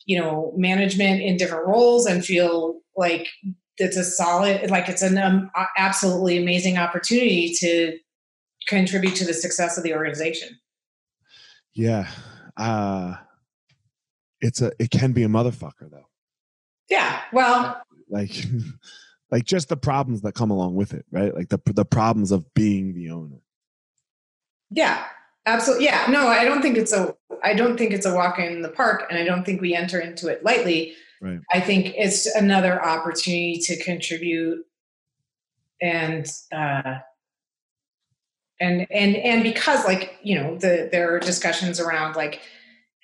[0.06, 3.26] you know, management in different roles and feel like
[3.76, 7.98] it's a solid, like it's an um, absolutely amazing opportunity to
[8.68, 10.60] contribute to the success of the organization.
[11.74, 12.08] Yeah.
[12.56, 13.16] Uh
[14.40, 16.08] it's a it can be a motherfucker though.
[16.88, 17.20] Yeah.
[17.32, 18.30] Well, Like
[19.30, 21.34] like just the problems that come along with it, right?
[21.34, 23.40] Like the the problems of being the owner.
[24.70, 25.04] Yeah,
[25.46, 25.86] absolutely.
[25.86, 27.14] Yeah, no, I don't think it's a.
[27.42, 30.00] I don't think it's a walk in the park, and I don't think we enter
[30.00, 30.94] into it lightly.
[31.20, 31.40] Right.
[31.50, 34.64] I think it's another opportunity to contribute,
[35.80, 36.98] and uh,
[38.60, 42.40] and and and because, like you know, the there are discussions around like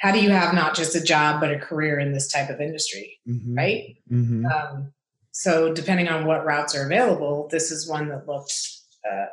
[0.01, 2.61] how do you have not just a job but a career in this type of
[2.61, 3.57] industry, Mhm.
[3.57, 3.97] right?
[4.11, 4.45] Mhm.
[4.51, 4.93] Um,
[5.37, 8.53] so depending on what routes are available, this is one that looked
[9.05, 9.27] uh,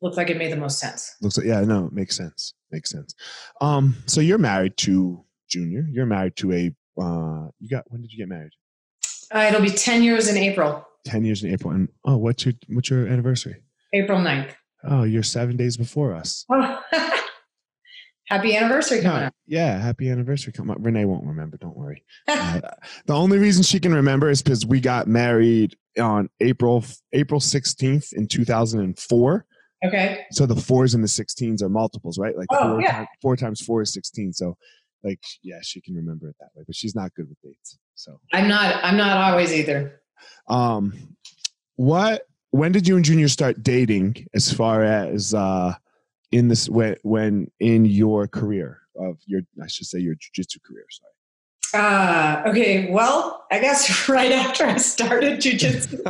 [0.00, 1.16] looked like it made the most sense.
[1.20, 2.54] Looks like yeah, no, it makes sense.
[2.70, 3.12] Makes sense.
[3.60, 5.84] Um so you're married to Junior.
[5.90, 8.52] You're married to a uh you got when did you get married?
[9.34, 11.72] Uh, it'll be 10 years in April, 10 years in April.
[11.72, 13.56] And oh, what's your what's your anniversary?
[13.92, 14.52] April 9th.
[14.84, 16.44] Oh, you're 7 days before us.
[16.50, 16.80] Oh,
[18.32, 19.34] happy anniversary coming Yeah, up.
[19.46, 20.52] yeah, happy anniversary.
[20.52, 20.82] Come on.
[20.82, 22.04] Renee won't remember, don't worry.
[22.28, 22.60] Uh,
[23.06, 28.12] the only reason she can remember is because we got married on April April 16th
[28.14, 29.46] in 2004.
[29.84, 30.24] okay.
[30.30, 32.36] So the fours and the 16s are multiples, right?
[32.36, 32.92] Like Oh, four, yeah.
[32.92, 34.32] times, four times four is 16.
[34.32, 34.56] So
[35.04, 37.78] like, yeah, she can remember it that way, but she's not good with dates.
[37.94, 40.00] So, I'm not, I'm not always either.
[40.48, 40.92] um,
[41.76, 45.74] what, when did you and Junior start dating as far as, uh,
[46.32, 50.84] in this, when, when in your career of your, I should say your jujitsu career.
[50.90, 51.12] Sorry.
[51.74, 52.90] Uh, okay.
[52.90, 56.00] Well, I guess right after I started jujitsu.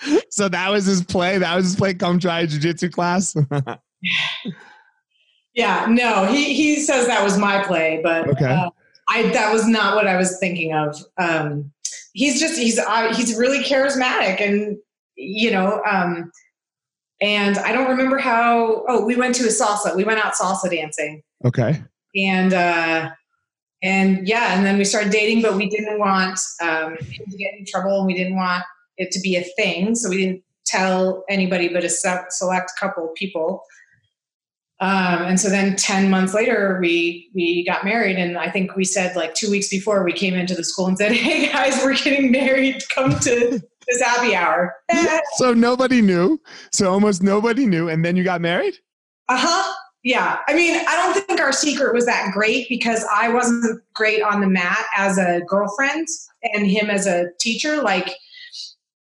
[0.30, 1.38] so that was his play.
[1.38, 1.94] That was his play.
[1.94, 3.36] Come try a jujitsu class.
[5.54, 8.46] Yeah, no, he, he says that was my play, but Okay.
[8.46, 8.70] uh,
[9.08, 10.96] I, that was not what I was thinking of.
[11.18, 11.70] Um,
[12.14, 14.78] he's just he's uh, he's really charismatic and
[15.16, 16.32] you know um
[17.22, 20.70] and i don't remember how oh we went to a salsa we went out salsa
[20.70, 21.22] dancing.
[21.44, 21.82] Okay.
[22.14, 23.10] and uh
[23.82, 27.54] and yeah and then we started dating but we didn't want um him to get
[27.58, 28.62] in trouble and we didn't want
[28.98, 29.94] it to be a thing.
[29.94, 33.62] So we didn't tell anybody but a select couple of people.
[34.80, 38.16] Um, and so then 10 months later we we got married.
[38.16, 40.98] And i think we said like two weeks before we came into the school and
[40.98, 42.82] said hey guys we're getting married.
[42.88, 43.62] Come to
[43.92, 44.74] this happy hour
[45.36, 46.40] So nobody knew.
[46.72, 47.88] So almost nobody knew.
[47.88, 48.74] And then you got married?
[49.28, 49.72] uh-huh
[50.04, 54.20] yeah i mean i don't think our secret was that great because i wasn't great
[54.20, 56.08] on the mat as a girlfriend
[56.42, 58.10] and him as a teacher like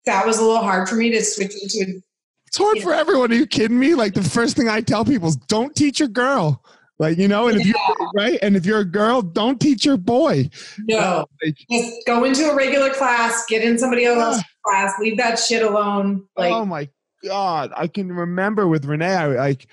[0.06, 2.00] that was a little hard for me to switch into
[2.46, 2.84] It's hard Yeah.
[2.84, 3.32] for everyone.
[3.32, 3.96] Are you kidding me?
[3.96, 6.64] Like the first thing I tell people is don't teach your girl.
[7.00, 7.76] Like, you know, and if you're
[8.16, 10.48] right, and if you're a girl, don't teach your boy.
[10.88, 15.38] no Like, just go into a regular class get in somebody else's class leave that
[15.38, 16.88] shit alone like oh my
[17.24, 19.68] god, I can remember with Renee, I like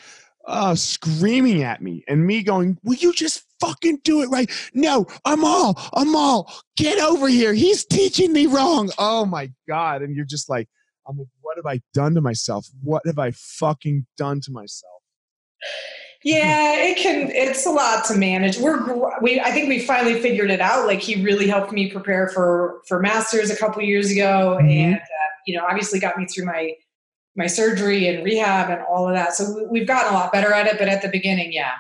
[0.47, 4.51] uh screaming at me and me going, Will you just fucking do it right?
[4.75, 7.53] No, I'm all, I'm all, get over here.
[7.53, 8.91] He's teaching me wrong.
[8.99, 10.03] Oh my god.
[10.03, 10.69] And you're just like,
[11.07, 12.67] I'm like, what have I done to myself?
[12.83, 15.03] What have I fucking done to myself?
[16.23, 17.31] Yeah, it can.
[17.31, 18.59] It's a lot to manage.
[18.59, 18.79] We're
[19.23, 19.41] we.
[19.41, 20.87] I think we finally figured it out.
[20.87, 24.69] Like he really helped me prepare for for masters a couple years ago, Mhm.
[24.71, 26.75] and uh, you know, obviously got me through my
[27.37, 29.33] my surgery and rehab and all of that.
[29.35, 30.79] So we- we've gotten a lot better at it.
[30.79, 31.71] But at the beginning, yeah,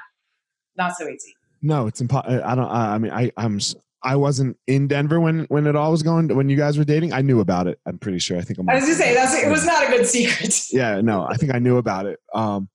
[0.76, 1.34] not so easy.
[1.60, 2.40] No, it's impossible.
[2.42, 2.70] I don't.
[2.70, 3.60] I I mean, I I'm
[4.02, 6.34] I wasn't in Denver when when it all was going.
[6.34, 7.78] When you guys were dating, I knew about it.
[7.84, 8.38] I'm pretty sure.
[8.38, 8.70] I think I'm.
[8.70, 10.72] I was gonna say that's it was not a good secret.
[10.72, 12.18] Yeah, no, I think I knew about it.
[12.32, 12.70] Um,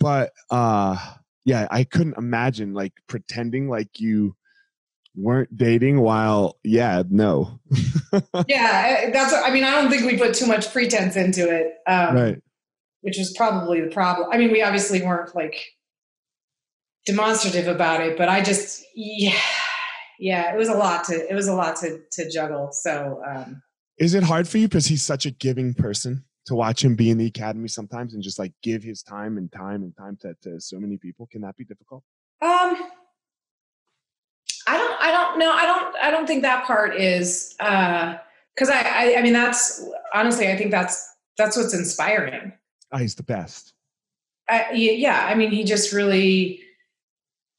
[0.00, 0.96] but uh,
[1.44, 4.34] yeah, I couldn't imagine like pretending like you
[5.14, 6.58] weren't dating while.
[6.64, 7.60] Yeah, no.
[8.48, 9.32] yeah, that's.
[9.32, 11.74] I mean, I don't think we put too much pretense into it.
[11.86, 12.42] Um, right.
[13.02, 14.28] which was probably the problem.
[14.32, 15.64] I mean, we obviously weren't like
[17.06, 19.38] demonstrative about it, but I just yeah,
[20.18, 22.70] yeah, it was a lot to it was a lot to to juggle.
[22.72, 23.62] So um,
[23.98, 27.10] Is it hard for you because he's such a giving person to watch him be
[27.10, 30.34] in the academy sometimes and just like give his time and time and time to,
[30.42, 31.26] to so many people?
[31.30, 32.02] Can that be difficult?
[32.42, 32.76] um,
[34.66, 38.16] I don't I don't know I don't I don't think that part is uh,
[38.54, 42.52] because I, I I mean that's honestly I think that's that's what's inspiring.
[42.92, 43.74] Oh, he's the best.
[44.48, 46.60] I, yeah, I mean, he just really,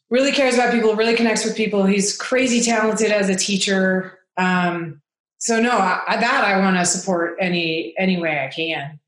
[0.09, 1.85] really cares about people, really connects with people.
[1.85, 4.19] He's crazy talented as a teacher.
[4.37, 5.00] Um,
[5.41, 8.99] so no, I, I- that I want to support any any way I can.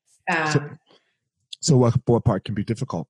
[0.51, 0.79] So- Um,
[1.59, 3.07] So what what part can be difficult?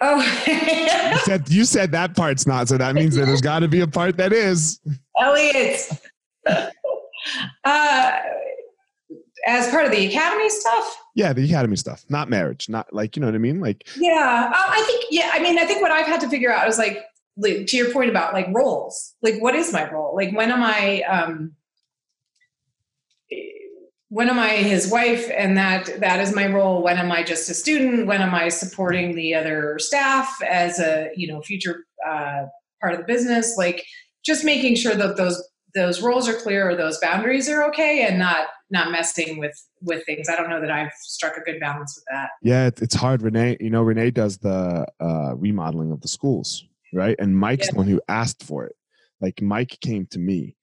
[0.00, 0.18] oh,
[1.12, 3.80] You said you said that part's not, so that means that there's got to be
[3.80, 4.80] a part that is.
[5.20, 5.88] Elliot.
[7.64, 8.12] uh,
[9.46, 10.96] as part of the academy stuff.
[11.14, 13.60] Yeah, the academy stuff, not marriage, not like you know what I mean.
[13.60, 15.04] Like, Yeah, um, I think.
[15.10, 17.04] Yeah, I mean, I think what I've had to figure out is like,
[17.36, 19.14] like to your point about like roles.
[19.22, 20.14] Like, what is my role?
[20.16, 21.02] Like, when am I?
[21.02, 21.52] Um,
[24.14, 26.82] when am I his wife, and that that is my role?
[26.84, 28.06] When am I just a student?
[28.06, 32.44] When am I supporting the other staff as a you know future uh,
[32.80, 33.56] part of the business?
[33.58, 33.84] Like,
[34.24, 35.42] just making sure that those
[35.74, 40.06] those roles are clear or those boundaries are okay, and not not messing with with
[40.06, 40.28] things.
[40.28, 42.28] I don't know that I've struck a good balance with that.
[42.40, 43.20] yeah, it's hard.
[43.22, 47.16] Renee, you know, Renee does the uh, remodeling of the schools, right?
[47.18, 47.72] And Mike's Yeah.
[47.72, 48.76] the one who asked for it.
[49.20, 50.54] Like Mike came to me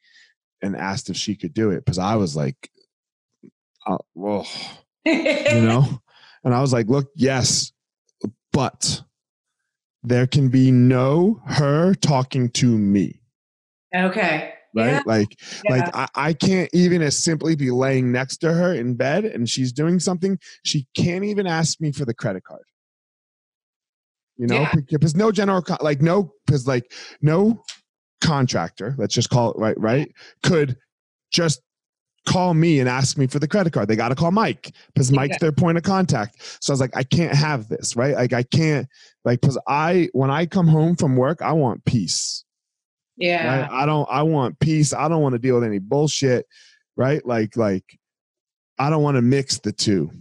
[0.62, 2.70] and asked if she could do it because I was like,
[3.88, 4.48] uh, well,
[5.06, 5.14] you
[5.62, 5.86] know,
[6.44, 7.72] and I was like, look, yes,
[8.54, 9.02] but
[10.04, 13.22] there can be no her talking to me.
[13.96, 14.54] Okay.
[14.76, 14.88] right?
[14.94, 15.02] Yeah.
[15.06, 15.28] Like,
[15.64, 15.72] Yeah.
[15.72, 19.48] like I, I can't even as simply be laying next to her in bed and
[19.50, 20.40] she's doing something.
[20.64, 22.64] She can't even ask me for the credit card.
[24.38, 24.74] You know, Yeah.
[24.90, 27.62] because no general, like no, because like no
[28.22, 30.12] contractor, let's just call it right, right,
[30.42, 30.78] could
[31.32, 31.62] just
[32.28, 33.88] call me and ask me for the credit card.
[33.88, 36.64] They got to call Mike because Mike's their point of contact.
[36.64, 38.16] So I was like, I can't have this, right?
[38.16, 38.88] Like I can't,
[39.26, 42.46] like, because I when I come home from work, I want peace
[43.22, 43.62] yeah.
[43.62, 43.72] right?
[43.72, 44.94] I don't I want peace.
[44.94, 46.48] I don't want to deal with any bullshit,
[46.98, 47.26] right?
[47.26, 47.86] Like like
[48.80, 50.12] I don't want to mix the two.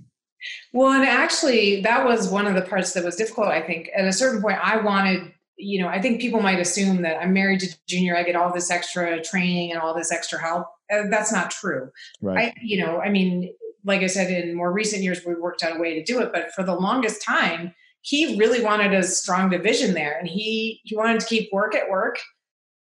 [0.72, 3.48] Well, and actually, that was one of the parts that was difficult.
[3.48, 7.02] I think at a certain point, I wanted, you know, I think people might assume
[7.02, 10.40] that I'm married to Junior, I get all this extra training and all this extra
[10.40, 10.66] help.
[10.92, 11.90] Uh, that's not true.
[12.20, 12.48] Right.
[12.48, 13.54] I, you know, I mean,
[13.84, 16.32] like I said, in more recent years, we worked out a way to do it,
[16.32, 20.96] but for the longest time, he really wanted a strong division there, and he he
[20.96, 22.18] wanted to keep work at work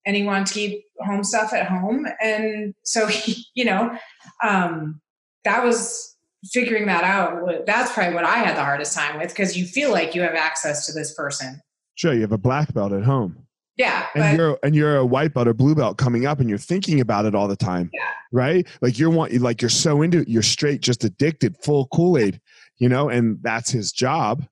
[0.08, 2.08] and he wanted to keep home stuff at home.
[2.22, 3.96] And so he, you know,
[4.44, 5.02] um,
[5.44, 6.16] that was
[6.52, 7.66] figuring that out.
[7.66, 10.36] That's probably what I had the hardest time with because you feel like you have
[10.36, 11.62] access to this person.
[11.98, 13.36] Sure, you have a black belt at home.
[13.76, 16.48] Yeah, and but, you're and you're a white belt or blue belt coming up, and
[16.48, 17.90] you're thinking about it all the time.
[17.94, 18.10] Yeah.
[18.32, 18.68] Right.
[18.82, 22.40] Like you're want like you're so into it, you're straight just addicted, full Kool Aid.
[22.78, 24.46] You know, and that's his job.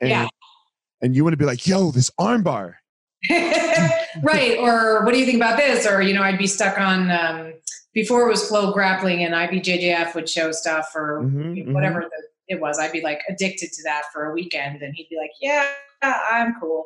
[0.00, 0.28] And, yeah.
[1.00, 2.74] And you want to be like, yo, this armbar.
[3.30, 4.58] right.
[4.58, 5.86] Or what do you think about this?
[5.86, 7.10] Or you know, I'd be stuck on.
[7.10, 7.54] Um,
[7.94, 12.08] before it was FloGrappling and IBJJF would show stuff or mm-hmm, whatever mm-hmm.
[12.48, 12.78] The, it was.
[12.78, 15.66] I'd be like addicted to that for a weekend, and he'd be like, "Yeah,
[16.02, 16.84] I'm cool."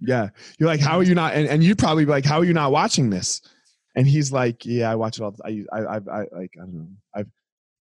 [0.00, 0.28] Yeah.
[0.58, 1.34] You're like, how are you not?
[1.34, 3.40] And, and you'd probably be like, how are you not watching this?
[3.94, 5.34] And he's like, yeah, I watch it all.
[5.44, 6.88] I, I, I, I like, I don't know.
[7.14, 7.30] I've,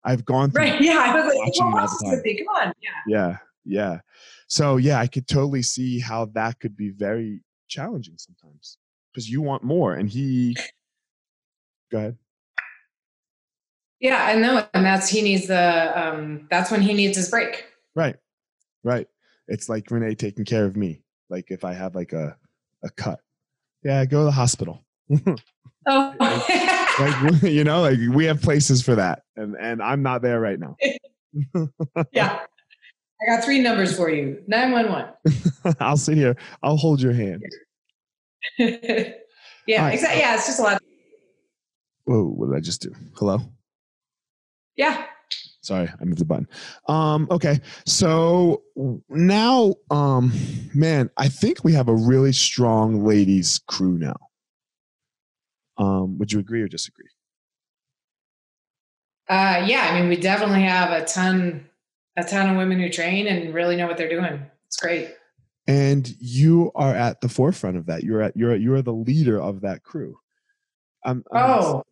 [0.04, 0.62] I've gone through.
[0.62, 0.80] Right.
[0.80, 0.98] Yeah.
[0.98, 1.90] I was like, well, watch
[2.22, 2.72] this Come on.
[2.80, 2.90] Yeah.
[3.06, 3.36] Yeah.
[3.64, 4.00] Yeah.
[4.48, 8.78] So yeah, I could totally see how that could be very challenging sometimes
[9.12, 10.56] because you want more and he,
[11.90, 12.18] go ahead.
[14.00, 14.66] Yeah, I know.
[14.74, 17.64] And that's, he needs the, um, that's when he needs his break.
[17.94, 18.16] Right.
[18.82, 19.08] Right.
[19.49, 22.36] It's like Renee taking care of me like if I have like a
[22.82, 23.20] a cut.
[23.82, 24.84] Yeah, go to the hospital.
[25.86, 26.14] oh.
[26.18, 30.59] like you know, like we have places for that, and and I'm not there right
[30.59, 30.76] now.
[32.12, 32.40] yeah,
[33.20, 35.09] I got three numbers for you: nine one one.
[35.80, 36.36] I'll sit here.
[36.62, 37.42] I'll hold your hand.
[38.59, 39.95] yeah, right.
[39.95, 40.20] exactly.
[40.20, 40.82] Yeah, it's just a lot.
[42.05, 42.24] Whoa!
[42.24, 42.95] What did I just do?
[43.16, 43.40] Hello.
[44.76, 45.07] Yeah.
[45.64, 46.48] Sorry, I moved the button.
[46.88, 48.62] Um, okay, so
[49.08, 50.32] now, um,
[50.74, 54.16] man, I think we have a really strong ladies crew now.
[55.78, 57.08] Um, would you agree or disagree?
[59.28, 61.66] Uh, yeah, I mean, we definitely have a ton,
[62.16, 64.42] a ton of women who train and really know what they're doing.
[64.66, 65.14] It's great.
[65.66, 68.04] And you are at the forefront of that.
[68.04, 70.18] You're at you're you're the leader of that crew.
[71.06, 71.84] I'm, I'm oh,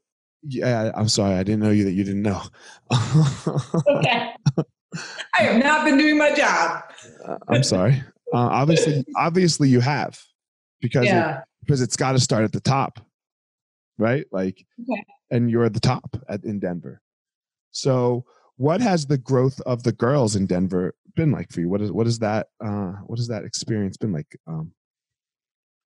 [0.43, 1.34] yeah, I'm sorry.
[1.34, 2.43] I didn't know you that you didn't know.
[3.86, 4.34] okay.
[5.34, 6.82] I have not been doing my job.
[7.26, 8.03] Uh, I'm sorry.
[8.32, 10.20] Uh, obviously, obviously you have,
[10.80, 11.38] because yeah.
[11.38, 13.01] it, because it's got to start at the top,
[13.99, 14.26] right?
[14.32, 15.05] Like, okay.
[15.30, 17.01] and you're at the top at, in Denver.
[17.70, 18.24] So,
[18.57, 21.68] what has the growth of the girls in Denver been like for you?
[21.68, 22.49] What is what is that?
[22.62, 24.38] Uh, what has that experience been like?
[24.47, 24.72] Um,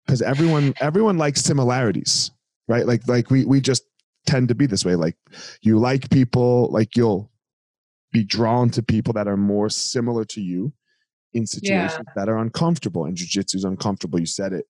[0.06, 2.32] because everyone everyone likes similarities,
[2.68, 2.86] right?
[2.86, 3.84] Like like we we just
[4.26, 4.96] tend to be this way.
[4.96, 5.16] Like
[5.62, 7.32] you like people, like you'll
[8.12, 10.74] be drawn to people that are more similar to you
[11.34, 12.14] in situations yeah.
[12.16, 13.06] that are uncomfortable.
[13.06, 14.20] And jujitsu is uncomfortable.
[14.20, 14.66] You said it,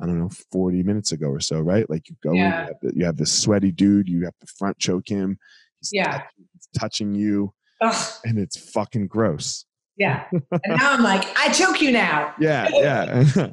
[0.00, 1.88] I don't know, 40 minutes ago or so, right?
[1.90, 2.44] Like you go yeah.
[2.44, 5.38] in, you have, the, you have this sweaty dude, you have to front choke him.
[5.80, 6.04] He's yeah.
[6.04, 7.52] Touching, he's touching you.
[7.80, 8.12] Ugh.
[8.24, 9.64] And it's fucking gross.
[9.96, 10.24] Yeah.
[10.32, 12.34] And now I'm like, I choke you now.
[12.38, 12.68] Yeah.
[12.70, 13.24] Yeah.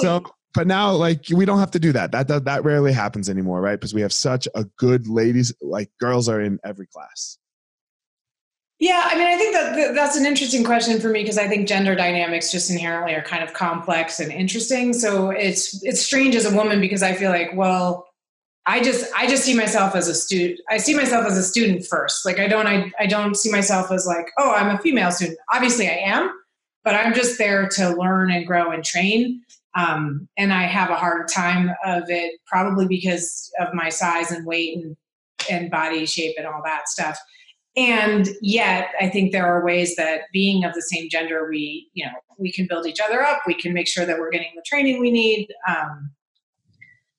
[0.00, 0.24] so
[0.56, 2.10] but now like we don't have to do that.
[2.10, 3.78] That that, that rarely happens anymore, right?
[3.78, 7.38] Because we have such a good ladies like girls are in every class.
[8.78, 11.68] Yeah, I mean, I think that that's an interesting question for me because I think
[11.68, 14.92] gender dynamics just inherently are kind of complex and interesting.
[14.92, 18.06] So it's it's strange as a woman because I feel like, well,
[18.66, 20.60] I just I just see myself as a student.
[20.70, 22.26] I see myself as a student first.
[22.26, 25.38] Like I don't I I don't see myself as like, oh, I'm a female student.
[25.52, 26.30] Obviously, I am,
[26.82, 29.42] but I'm just there to learn and grow and train.
[29.76, 34.46] Um, and I have a hard time of it probably because of my size and
[34.46, 34.96] weight and,
[35.50, 37.18] and body shape and all that stuff.
[37.76, 42.06] And yet, I think there are ways that being of the same gender, we, you
[42.06, 43.42] know, we can build each other up.
[43.46, 45.48] We can make sure that we're getting the training we need.
[45.68, 46.10] Um,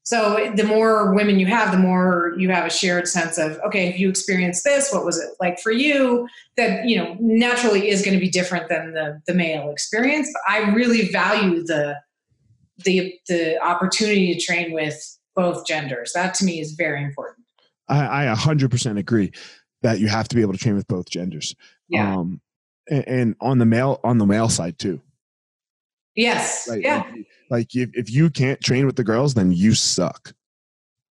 [0.02, 3.88] so the more women you have, the more you have a shared sense of, okay,
[3.90, 6.28] if you experienced this, what was it like for you?
[6.56, 10.32] That, you know, naturally is going to be different than the, the male experience.
[10.34, 11.98] But I really value the
[12.84, 16.12] the the opportunity to train with both genders.
[16.14, 17.46] That to me is very important.
[17.90, 19.32] I, I 100% agree
[19.82, 21.56] that you have to be able to train with both genders.
[21.88, 22.18] Yeah.
[22.18, 22.42] Um,
[22.90, 25.02] and, and on the male on the male side too.
[26.16, 26.68] Yes.
[26.68, 27.04] Like, yeah.
[27.04, 30.34] Like, like if, if you can't train with the girls, then you suck.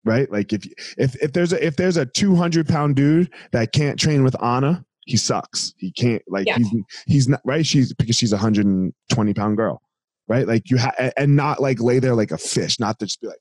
[0.05, 0.31] Right?
[0.31, 0.65] Like if
[0.97, 4.83] if if there's a if there's a 200 pound dude that can't train with Anna,
[5.05, 5.73] he sucks.
[5.77, 6.57] He can't like yeah.
[6.57, 6.73] he's
[7.05, 7.65] he's not right.
[7.65, 9.81] She's because she's a 120 pound girl
[10.27, 10.47] right?
[10.47, 13.27] Like you have, and not like lay there like a fish, not to just be
[13.27, 13.37] like.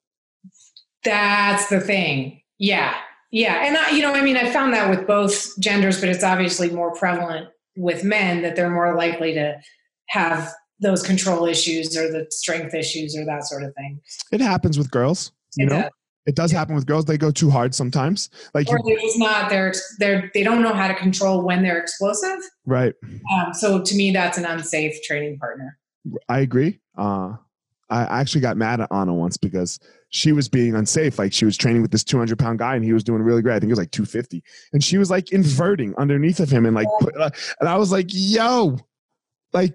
[1.05, 2.43] That's the thing.
[2.59, 2.95] Yeah.
[3.31, 3.65] Yeah.
[3.65, 6.71] And I, you know, I mean, I found that with both genders, but it's obviously
[6.71, 9.59] more prevalent with men that they're more likely to
[10.09, 14.01] have those control issues or the strength issues or that sort of thing.
[14.33, 15.83] It happens with girls, you it know.
[15.83, 15.91] Does.
[16.25, 17.05] It does happen with girls.
[17.05, 18.31] They go too hard sometimes.
[18.55, 19.51] Like or just not.
[19.51, 22.39] They're they're they don't know how to control when they're explosive.
[22.65, 22.95] Right.
[23.33, 25.77] Um, so to me, that's an unsafe training partner.
[26.29, 26.81] I agree.
[26.97, 27.37] Uh,
[27.93, 29.79] I actually got mad at Anna once because
[30.09, 31.19] she was being unsafe.
[31.19, 33.57] Like she was training with this 200 pound guy and he was doing really great.
[33.57, 34.43] I think it was like 250.
[34.73, 38.07] And she was like inverting underneath of him and like, put, and I was like,
[38.09, 38.79] yo,
[39.53, 39.75] like,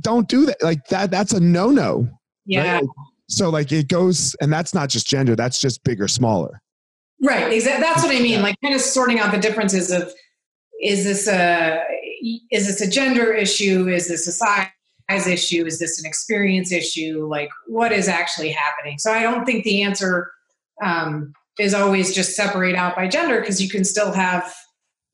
[0.00, 0.60] don't do that.
[0.60, 2.08] Like that, that's a no no.
[2.46, 2.74] Yeah.
[2.74, 2.84] Right?
[3.28, 6.60] So like it goes, and that's not just gender, that's just bigger, smaller.
[7.22, 7.52] Right.
[7.52, 7.82] Exactly.
[7.82, 8.42] That's what I mean.
[8.42, 10.12] Like kind of sorting out the differences of
[10.82, 11.80] is this a
[12.50, 13.86] is this a gender issue?
[13.86, 14.66] Is this a size
[15.26, 15.64] issue?
[15.66, 17.26] Is this an experience issue?
[17.28, 18.98] Like, what is actually happening?
[18.98, 20.30] So I don't think the answer
[20.82, 24.52] um, is always just separate out by gender because you can still have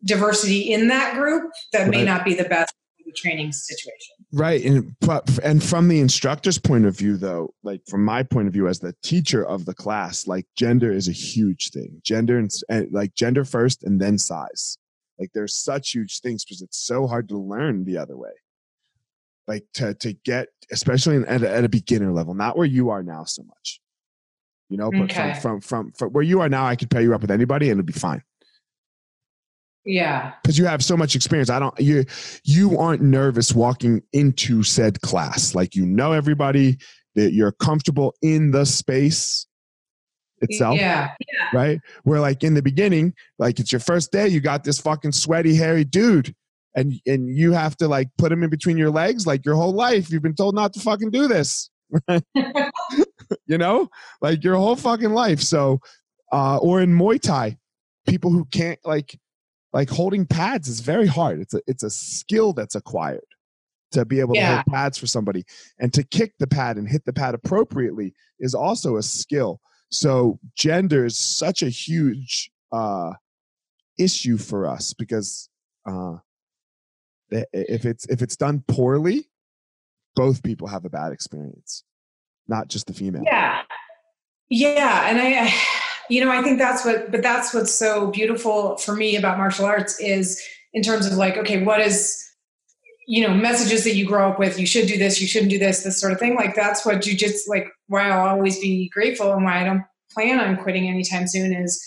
[0.05, 1.90] diversity in that group that right.
[1.90, 2.72] may not be the best
[3.09, 4.14] the training situation.
[4.32, 8.46] Right, and but and from the instructor's point of view, though, like from my point
[8.46, 12.01] of view as the teacher of the class, like gender is a huge thing.
[12.05, 14.76] Gender and, and like gender first, and then size.
[15.18, 18.30] Like there's such huge things because it's so hard to learn the other way
[19.49, 23.03] like to to get especially at, a, at a beginner level not where you are
[23.03, 23.80] now so much.
[24.68, 25.32] You know but okay.
[25.40, 27.70] from, from, from from where you are now i could pair you up with anybody
[27.70, 28.22] and it'd be fine.
[29.84, 30.34] Yeah.
[30.42, 31.49] Because you have so much experience.
[31.49, 32.05] I don't you
[32.44, 35.55] you aren't nervous walking into said class.
[35.55, 36.76] Like you know everybody
[37.14, 39.46] that you're comfortable in the space
[40.40, 41.11] itself yeah.
[41.20, 41.59] yeah.
[41.59, 41.80] right?
[42.05, 45.55] Where like in the beginning like it's your first day you got this fucking sweaty
[45.55, 46.34] hairy dude
[46.79, 49.72] and and you have to like put them in between your legs like your whole
[49.72, 50.11] life.
[50.11, 51.70] You've been told not to fucking do this
[53.47, 53.89] you know?
[54.20, 55.41] Like your whole fucking life.
[55.41, 55.81] So
[56.33, 57.59] uh or in muay thai
[58.07, 59.18] people who can't like
[59.72, 61.41] like holding pads is very hard.
[61.41, 63.20] It's a it's a skill that's acquired
[63.93, 64.49] to be able yeah.
[64.49, 65.45] to hold pads for somebody.
[65.79, 69.61] And to kick the pad and hit the pad appropriately is also a skill.
[69.91, 73.12] So gender is such a huge uh
[73.99, 75.49] issue for us because
[75.87, 76.18] uh
[77.31, 79.29] if it's if it's done poorly
[80.16, 81.85] both people have a bad experience
[82.49, 83.22] not just the female.
[83.24, 83.62] Yeah.
[84.51, 85.53] Yeah and i
[86.11, 89.66] you know i think that's what but that's what's so beautiful for me about martial
[89.66, 92.24] arts is in terms of like okay what is
[93.07, 95.59] you know messages that you grow up with you should do this you shouldn't do
[95.59, 99.33] this this sort of thing like that's what jujitsu like why i'll always be grateful
[99.33, 101.83] and why i don't plan on quitting anytime soon is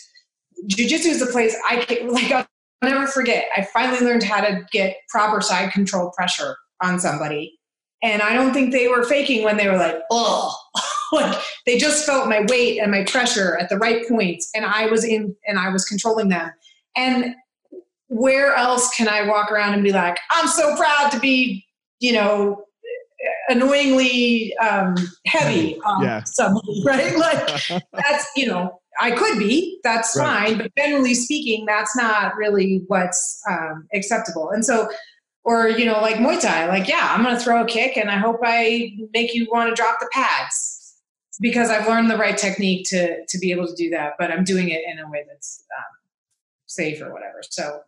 [0.67, 2.45] jujitsu is the place i can like I'll
[2.89, 3.45] never forget.
[3.55, 7.59] I finally learned how to get proper side control pressure on somebody.
[8.03, 10.55] And I don't think they were faking when they were like, oh,
[11.11, 14.49] like they just felt my weight and my pressure at the right points.
[14.55, 16.51] And I was in, and I was controlling them.
[16.95, 17.35] And
[18.07, 21.65] where else can I walk around and be like, I'm so proud to be,
[21.99, 22.65] you know,
[23.47, 26.23] annoyingly um, heavy on yeah.
[26.23, 27.15] somebody, right?
[27.17, 27.47] Like
[27.93, 30.49] that's, you know, I could be, that's right.
[30.49, 30.57] fine.
[30.59, 34.51] But generally speaking, that's not really what's um, acceptable.
[34.51, 34.89] And so,
[35.43, 38.11] or, you know, like Muay Thai, like, yeah, I'm going to throw a kick and
[38.11, 40.99] I hope I make you want to drop the pads
[41.39, 44.13] because I've learned the right technique to, to be able to do that.
[44.19, 45.85] But I'm doing it in a way that's um,
[46.67, 47.41] safe or whatever.
[47.49, 47.81] So,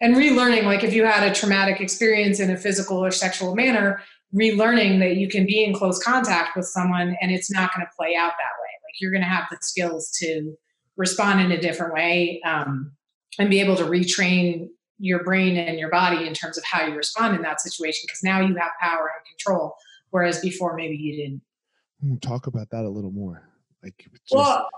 [0.00, 4.00] and relearning, like if you had a traumatic experience in a physical or sexual manner,
[4.34, 7.92] relearning that you can be in close contact with someone and it's not going to
[7.94, 8.59] play out that way
[8.90, 10.56] like you're going to have the skills to
[10.96, 12.92] respond in a different way um,
[13.38, 14.68] and be able to retrain
[14.98, 18.22] your brain and your body in terms of how you respond in that situation because
[18.22, 19.74] now you have power and control
[20.10, 21.40] whereas before maybe you didn't.
[22.02, 23.42] We'll talk about that a little more.
[23.82, 24.68] Like just, well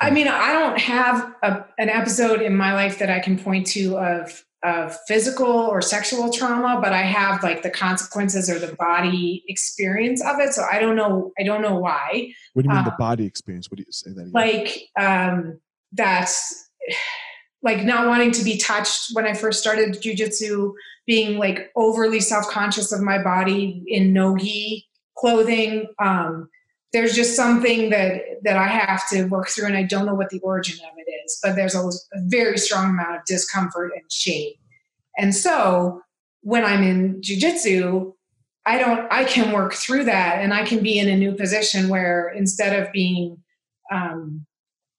[0.00, 3.66] i mean i don't have a, an episode in my life that i can point
[3.66, 8.74] to of of physical or sexual trauma, but I have like the consequences or the
[8.74, 10.54] body experience of it.
[10.54, 11.32] So I don't know.
[11.38, 12.32] I don't know why.
[12.54, 13.70] What do you mean um, the body experience?
[13.70, 14.20] What do you say that?
[14.20, 14.32] Again?
[14.32, 15.60] Like um,
[15.92, 16.70] that's
[17.62, 20.72] like not wanting to be touched when I first started jujitsu,
[21.06, 25.88] being like overly self conscious of my body in nogi clothing.
[25.98, 26.48] Um,
[26.94, 30.30] there's just something that that I have to work through, and I don't know what
[30.30, 31.38] the origin of it is.
[31.42, 34.52] But there's a, a very strong amount of discomfort and shame,
[35.18, 36.00] and so
[36.40, 38.12] when I'm in jujitsu,
[38.66, 39.10] I don't.
[39.12, 42.80] I can work through that, and I can be in a new position where instead
[42.80, 43.38] of being
[43.92, 44.46] um,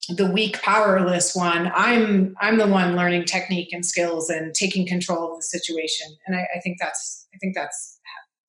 [0.10, 5.32] the weak, powerless one, I'm I'm the one learning technique and skills and taking control
[5.32, 8.00] of the situation, and I, I think that's I think that's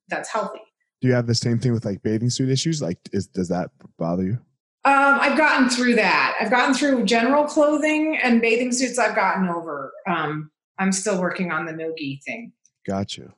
[0.08, 0.60] that's healthy
[1.00, 2.80] do you have the same thing with like bathing suit issues?
[2.80, 4.38] Like, is does that bother you?
[4.86, 6.36] Um, I've gotten through that.
[6.40, 9.00] I've gotten through general clothing and bathing suits.
[9.00, 9.92] I've gotten over.
[10.06, 12.52] Um, I'm still working on the nogi thing.
[12.86, 13.32] Got you.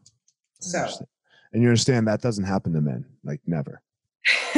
[0.61, 0.86] So,
[1.55, 3.80] and you understand that doesn't happen to men, like never.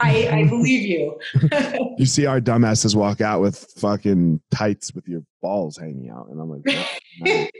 [0.00, 1.18] I, I believe you.
[1.98, 6.38] you see our dumbasses walk out with fucking tights with your balls hanging out, and
[6.38, 7.50] I'm like,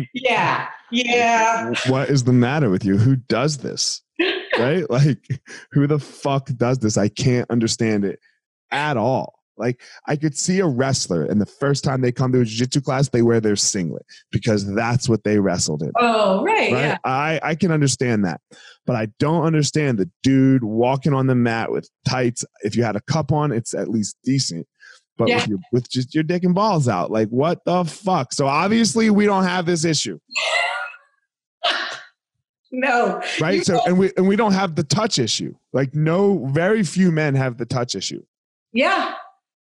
[0.14, 1.74] yeah, yeah.
[1.88, 2.96] What is the matter with you?
[2.96, 4.00] Who does this?
[4.60, 4.90] Right?
[4.90, 5.40] Like,
[5.72, 6.96] who the fuck does this?
[6.96, 8.18] I can't understand it
[8.70, 9.34] at all.
[9.56, 12.80] Like, I could see a wrestler, and the first time they come to a jiu-jitsu
[12.80, 15.92] class, they wear their singlet because that's what they wrestled in.
[15.98, 16.80] Oh, right, right?
[16.80, 16.98] yeah.
[17.04, 18.40] I, I can understand that.
[18.86, 22.42] But I don't understand the dude walking on the mat with tights.
[22.62, 24.66] If you had a cup on, it's at least decent.
[25.18, 25.36] But Yeah.
[25.36, 28.32] with, your, with just your dick and balls out, like what the fuck?
[28.32, 30.18] So obviously we don't have this issue,
[32.72, 33.20] No.
[33.40, 33.64] right?
[33.64, 35.54] So and we and we don't have the touch issue.
[35.72, 38.22] Like no, very few men have the touch issue.
[38.72, 39.14] Yeah.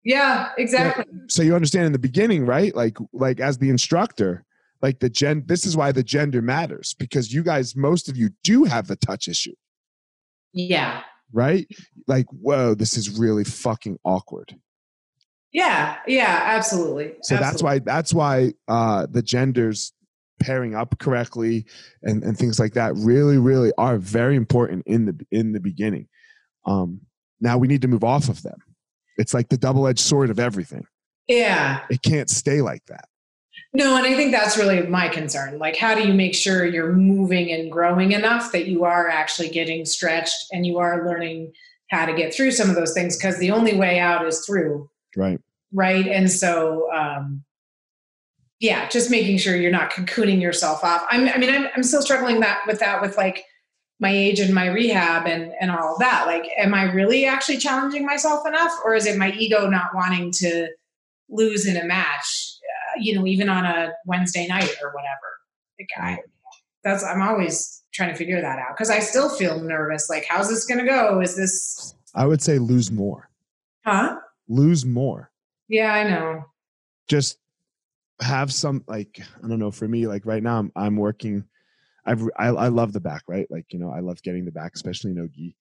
[0.03, 1.06] Yeah, exactly.
[1.30, 4.45] so you understand in the beginning right like like as the instructor
[4.84, 8.30] like the gen this is why the gender matters because you guys most of you
[8.43, 9.56] do have the touch issue
[10.53, 11.01] Yeah.
[11.34, 11.66] right
[12.06, 14.56] like whoa this is really fucking awkward
[15.51, 15.97] Yeah.
[16.06, 17.14] Yeah, absolutely.
[17.24, 19.91] so that's why that's why uh the genders
[20.39, 21.65] pairing up correctly
[22.03, 26.07] and and things like that really really are very important in the in the beginning
[26.65, 26.99] um
[27.39, 28.57] now we need to move off of them
[29.17, 30.86] it's like the double-edged sword of everything
[31.27, 31.81] Yeah.
[31.89, 33.05] it can't stay like that
[33.73, 35.59] No, and I think that's really my concern.
[35.59, 39.49] Like, how do you make sure you're moving and growing enough that you are actually
[39.49, 41.53] getting stretched and you are learning
[41.89, 43.15] how to get through some of those things?
[43.17, 45.39] Because the only way out is through, right
[45.71, 46.07] right?
[46.07, 47.43] And so, um,
[48.60, 51.06] yeah, just making sure you're not cocooning yourself off.
[51.10, 53.43] I'm, I mean, I'm, I'm still struggling that with that with like
[53.99, 56.26] my age and my rehab and and all of that.
[56.26, 60.32] Like, am I really actually challenging myself enough, or is it my ego not wanting
[60.34, 60.70] to
[61.30, 62.58] lose in a match?
[62.64, 65.20] Uh, you know, even on a Wednesday night or whatever.
[65.80, 66.20] Like, I,
[66.84, 70.10] that's I'm always trying to figure that out because I still feel nervous.
[70.10, 71.22] Like, how's this going to go?
[71.22, 73.30] Is this, i would say lose more
[73.86, 74.18] huh?
[74.47, 75.32] lose more
[75.68, 76.45] Yeah, I know.
[77.08, 77.38] just
[78.22, 81.43] have some like i don't know for me like right now i'm, I'm working
[82.05, 83.47] I've, I, I love the back right?
[83.49, 85.55] Like you know i love getting the back especially no gi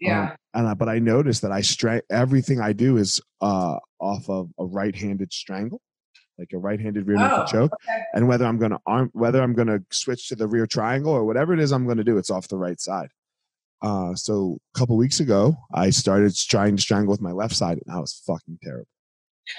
[0.00, 0.30] Yeah.
[0.30, 4.28] Um, and I, but i noticed that i stra- everything i do is uh off
[4.28, 5.80] of a right-handed strangle
[6.38, 7.72] like a right-handed rear naked Oh, choke.
[7.74, 8.02] okay.
[8.14, 11.52] and whether i'm gonna arm whether i'm gonna switch to the rear triangle or whatever
[11.52, 13.10] it is i'm gonna do it's off the right side.
[13.82, 17.78] Uh so a couple weeks ago i started trying to strangle with my left side
[17.86, 18.88] and I was fucking terrible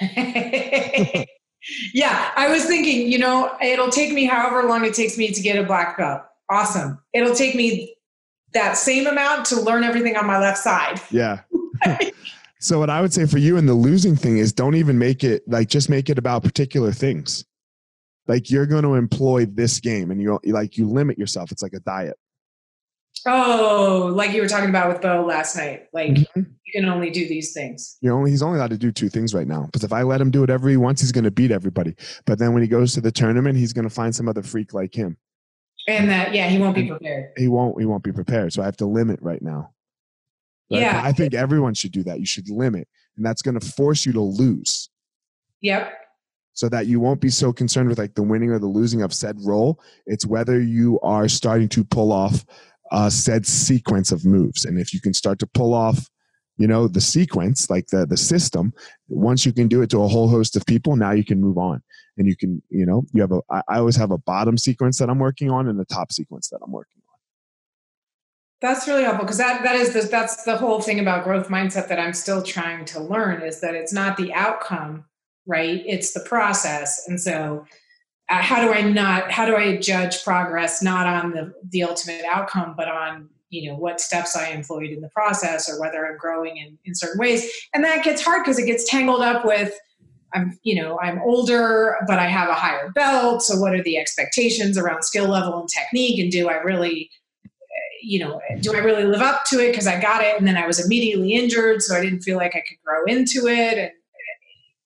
[1.94, 5.42] yeah, I was thinking, you know, it'll take me however long it takes me to
[5.42, 6.22] get a black belt.
[6.50, 7.00] Awesome.
[7.14, 7.96] It'll take me
[8.54, 11.00] that same amount to learn everything on my left side.
[11.12, 11.42] Yeah.
[12.60, 15.24] so what I would say for you and the losing thing is don't even make
[15.24, 17.46] it like just make it about particular things.
[18.28, 21.52] Like you're going to employ this game and you like you limit yourself.
[21.52, 22.18] It's like a diet.
[23.28, 25.84] Oh, like you were talking about with Bo last night.
[25.94, 26.40] Like Mm-hmm.
[26.66, 27.98] you can only do these things.
[28.02, 29.66] You're only he's only allowed to do two things right now.
[29.66, 31.96] Because if I let him do whatever he wants, he's going to beat everybody.
[32.26, 34.74] But then when he goes to the tournament, he's going to find some other freak
[34.74, 35.18] like him.
[35.88, 37.32] And that, yeah, he won't be prepared.
[37.38, 37.80] He won't.
[37.80, 38.54] He won't be prepared.
[38.54, 39.72] So I have to limit right now.
[40.72, 40.82] Right?
[40.82, 41.02] Yeah.
[41.04, 42.20] I think everyone should do that.
[42.20, 44.90] You should limit, and that's going to force you to lose.
[45.62, 45.92] Yep.
[46.54, 49.14] so that you won't be so concerned with like the winning or the losing of
[49.14, 49.80] said role.
[50.06, 52.46] It's whether you are starting to pull off
[52.92, 56.10] uh, said sequence of moves, and if you can start to pull off,
[56.58, 58.74] you know, the sequence, like the the system.
[59.08, 61.58] Once you can do it to a whole host of people, now you can move
[61.58, 61.82] on,
[62.18, 63.42] and you can, you know, you have a.
[63.50, 66.60] I, always have a bottom sequence that I'm working on and a top sequence that
[66.64, 67.18] I'm working on.
[68.62, 71.88] That's really helpful because that that is the, that's the whole thing about growth mindset
[71.88, 75.06] that I'm still trying to learn is that it's not the outcome,
[75.48, 75.82] right?
[75.86, 77.08] It's the process.
[77.08, 77.66] And so,
[78.32, 79.30] uh, how do I not?
[79.30, 83.78] How do I judge progress not on the the ultimate outcome, but on you know
[83.78, 87.52] what steps I employed in the process or whether I'm growing in in certain ways?
[87.74, 89.78] And that gets hard because it gets tangled up with.
[90.34, 93.44] I'm, you know, I'm older, but I have a higher belt.
[93.44, 96.22] So, what are the expectations around skill level and technique?
[96.22, 97.10] And do I really
[98.04, 100.58] you know, do I really live up to it because I got it and then
[100.58, 103.92] I was immediately injured, so I didn't feel like I could grow into it, and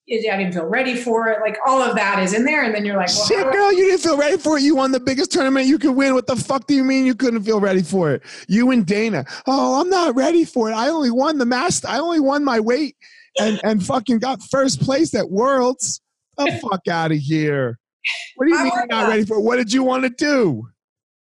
[0.08, 1.39] I didn't feel ready for it.
[1.41, 3.86] Like all of that is in there, and then you're like, well, Shit, girl, you
[3.86, 4.62] didn't feel ready for it.
[4.62, 6.14] You won the biggest tournament you could win.
[6.14, 8.22] What the fuck do you mean you couldn't feel ready for it?
[8.47, 9.26] You and Dana.
[9.47, 10.74] Oh, I'm not ready for it.
[10.74, 11.88] I only won the master.
[11.88, 12.95] I only won my weight
[13.39, 16.01] and and fucking got first place at Worlds.
[16.38, 17.80] The fuck out of here.
[18.36, 19.10] What do you I mean you're not that.
[19.10, 19.41] ready for it?
[19.41, 20.68] What did you want to do?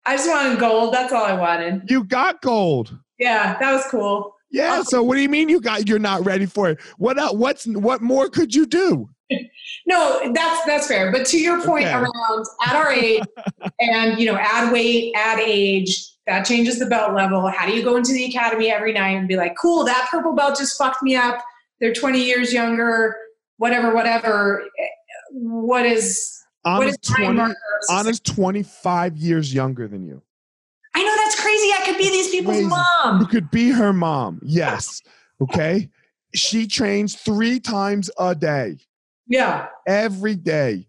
[0.06, 0.94] I just wanted gold.
[0.94, 1.90] That's all I wanted.
[1.90, 2.98] You got gold.
[3.18, 4.35] Yeah, that was cool.
[4.52, 4.78] Yeah.
[4.78, 5.88] Um, so what do you mean you got?
[5.88, 6.80] You're not ready for it?
[6.98, 7.34] What else?
[7.34, 9.10] What's what more could you do?
[9.88, 11.12] No, that's that's fair.
[11.12, 11.94] But to your point Okay.
[11.94, 13.24] around at our age,
[13.80, 17.48] and you know, add weight, add age, that changes the belt level.
[17.48, 20.34] How do you go into the academy every night and be like, cool, that purple
[20.34, 21.40] belt just fucked me up.
[21.80, 23.16] They're 20 years younger,
[23.58, 24.64] whatever, whatever.
[25.32, 27.56] What is what is Anna's my 20, marker?
[27.92, 30.22] Anna's 25 years younger than you.
[30.96, 31.68] I know that's crazy.
[31.74, 32.64] I could be these people's Crazy.
[32.64, 33.26] You mom.
[33.28, 34.40] could be her mom.
[34.44, 35.02] Yes.
[35.42, 35.90] Okay.
[36.34, 38.78] She trains three times a day,
[39.28, 39.68] Yeah.
[39.88, 40.88] every day.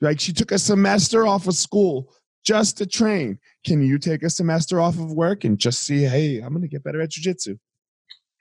[0.00, 2.12] Like she took a semester off of school
[2.44, 3.38] just to train.
[3.64, 6.68] Can you take a semester off of work and just see, hey, I'm going to
[6.68, 7.58] get better at jujitsu?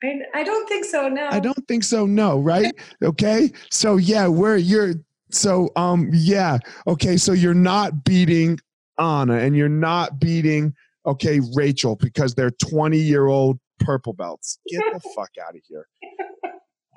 [0.04, 1.08] I, I don't think so.
[1.10, 1.28] No.
[1.30, 2.06] I don't think so.
[2.08, 2.74] No, right?
[3.04, 3.52] Okay.
[3.70, 4.96] So yeah, we're you're
[5.30, 6.58] so um yeah.
[6.88, 8.60] Okay, so you're not beating
[8.98, 10.74] Anna and you're not beating
[11.06, 14.60] okay Rachel because they're 20 year old purple belts.
[14.68, 15.88] Get the fuck out of here.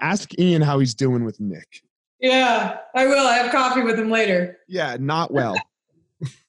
[0.01, 1.83] Ask Ian how he's doing with Nick.
[2.21, 3.27] Yeah, I will.
[3.27, 4.59] I have coffee with him later.
[4.69, 5.57] Yeah, not well.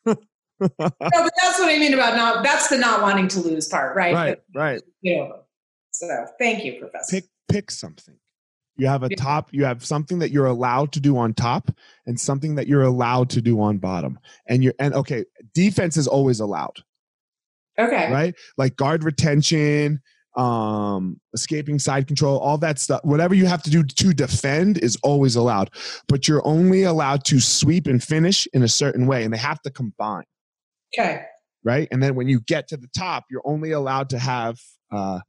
[0.60, 2.42] No, but that's what I mean about not.
[2.42, 4.14] That's the not wanting to lose part, right?
[4.14, 4.82] right, right.
[5.02, 5.40] You know.
[5.92, 7.18] So thank you, Professor.
[7.18, 8.16] Pick pick something.
[8.78, 11.72] You have a top, you have something that you're allowed to do on top
[12.06, 14.20] and something that you're allowed to do on bottom.
[14.48, 16.84] And you're and okay, defense is always allowed.
[17.80, 18.12] Okay.
[18.12, 18.36] right?
[18.58, 20.00] Like guard retention,
[20.38, 23.02] um, escaping side control, all that stuff.
[23.04, 25.70] Whatever you have to do to defend is always allowed,
[26.08, 29.62] but you're only allowed to sweep and finish in a certain way, and they have
[29.62, 30.26] to combine,
[30.98, 31.24] Okay.
[31.64, 31.88] right?
[31.92, 34.60] And then when you get to the top, you're only allowed to have
[34.92, 35.20] uh,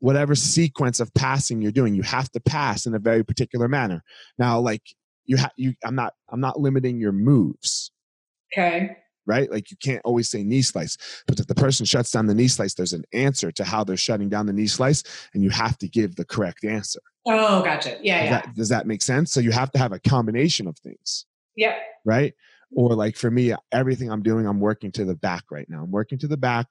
[0.00, 1.94] whatever sequence of passing you're doing.
[1.94, 4.02] You have to pass in a very particular manner.
[4.38, 4.82] Now, like
[5.26, 7.90] you have, you, I'm not, I'm not limiting your moves
[8.52, 8.96] Okay.
[9.26, 9.50] Right?
[9.50, 10.96] Like you can't always say knee slice,
[11.26, 13.96] but if the person shuts down the knee slice, there's an answer to how they're
[13.96, 15.02] shutting down the knee slice,
[15.34, 17.00] and you have to give the correct answer.
[17.26, 17.98] Oh, gotcha.
[18.00, 18.30] Yeah, Does, yeah.
[18.30, 19.32] that, does that make sense?
[19.32, 21.76] So you have to have a combination of things, Yep.
[22.04, 22.34] right?
[22.74, 25.82] Or like for me, everything I'm doing, I'm working to the back right now.
[25.82, 26.66] I'm working to the back.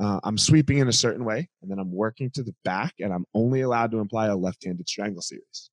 [0.00, 3.12] Uh, I'm sweeping in a certain way, and then I'm working to the back, and
[3.12, 5.70] I'm only allowed to apply a left-handed strangle series.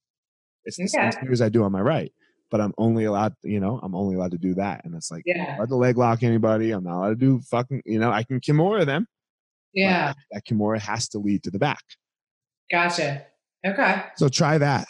[0.65, 1.17] It's the same Okay.
[1.21, 2.11] series I do on my right,
[2.51, 5.23] but I'm only allowed, you know, I'm only allowed to do that, and it's like
[5.25, 5.55] Yeah.
[5.59, 6.71] let the leg lock anybody.
[6.71, 9.07] I'm not allowed to do fucking, you know, I can Kimura them.
[9.73, 10.13] Yeah.
[10.31, 11.83] That Kimura has to lead to the back.
[12.71, 13.25] Gotcha.
[13.65, 14.03] Okay.
[14.15, 14.87] So try that.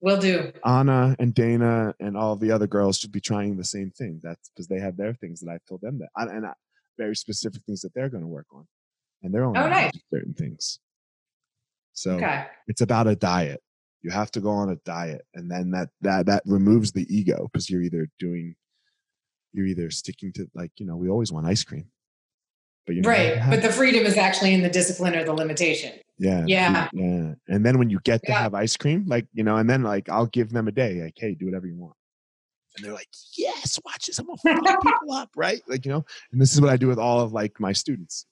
[0.00, 0.52] Will do.
[0.64, 4.20] Anna and Dana and all the other girls should be trying the same thing.
[4.22, 6.54] That's because they have their things that I've told them that, and I, uh,
[6.98, 8.66] very specific things that they're going to work on.
[9.22, 9.92] And they're only Oh, nice.
[10.12, 10.78] certain things.
[11.92, 12.46] So Okay.
[12.68, 13.62] it's about a diet.
[14.06, 17.48] You have to go on a diet, and then that that that removes the ego
[17.50, 18.54] because you're either doing,
[19.52, 21.86] you're either sticking to like you know we always want ice cream,
[22.86, 23.42] but you Right.
[23.50, 25.92] But the freedom is actually in the discipline or the limitation.
[26.18, 26.88] yeah Yeah.
[26.92, 27.34] yeah.
[27.48, 28.42] And then when you get to Yeah.
[28.42, 31.14] have ice cream, like you know, and then like I'll give them a day, like
[31.16, 31.96] hey, do whatever you want,
[32.76, 35.62] and they're like, yes, watch this, I'm gonna fuck people up, right?
[35.66, 38.24] Like you know, and this is what I do with all of like my students.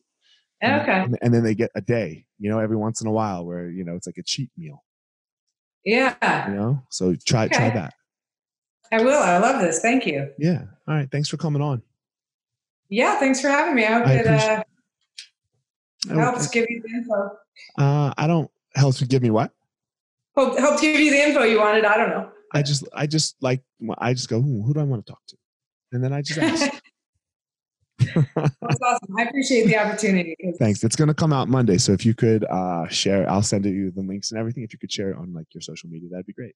[0.61, 1.01] And- Okay.
[1.03, 3.69] and, and then they get a day, you know, every once in a while where
[3.69, 4.85] you know it's like a cheat meal.
[5.85, 6.49] Yeah.
[6.49, 7.93] you know so try try that
[8.93, 9.19] I will.
[9.23, 9.81] I love this.
[9.81, 10.31] Thank you.
[10.39, 11.83] yeah all right thanks for coming on
[12.89, 13.19] Yeah.
[13.19, 13.85] Thanks for having me.
[13.85, 14.63] I hope I it uh,
[16.11, 17.31] I helps don't, give you the info.
[17.79, 19.51] uh, I don't helps you give me what
[20.37, 21.85] Hope helped give you the info you wanted.
[21.85, 22.31] I don't know.
[22.53, 23.63] i just i just like
[23.99, 25.37] i just go "Hmm, who do i want to talk to
[25.93, 26.71] and then i just ask
[28.15, 29.17] That's awesome.
[29.19, 30.37] I appreciate the opportunity.
[30.59, 33.65] thanks it's going to come out monday so if you could uh share i'll send
[33.65, 36.09] you the links and everything if you could share it on like your social media
[36.11, 36.55] that'd be great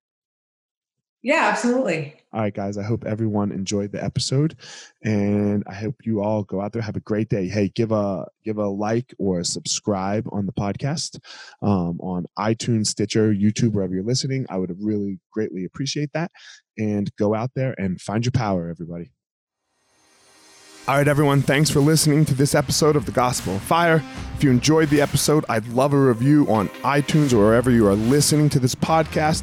[1.22, 2.14] Yeah, absolutely.
[2.32, 4.56] all right guys i hope everyone enjoyed the episode
[5.02, 8.26] and i hope you all go out there have a great day hey give a
[8.44, 11.18] give a like or a subscribe on the podcast
[11.62, 16.30] um, on itunes stitcher youtube wherever you're listening i would really greatly appreciate that
[16.78, 19.10] and go out there and find your power everybody
[20.88, 24.02] all right, everyone, thanks for listening to this episode of The Gospel of Fire.
[24.34, 27.94] If you enjoyed the episode, I'd love a review on iTunes or wherever you are
[27.94, 29.42] listening to this podcast.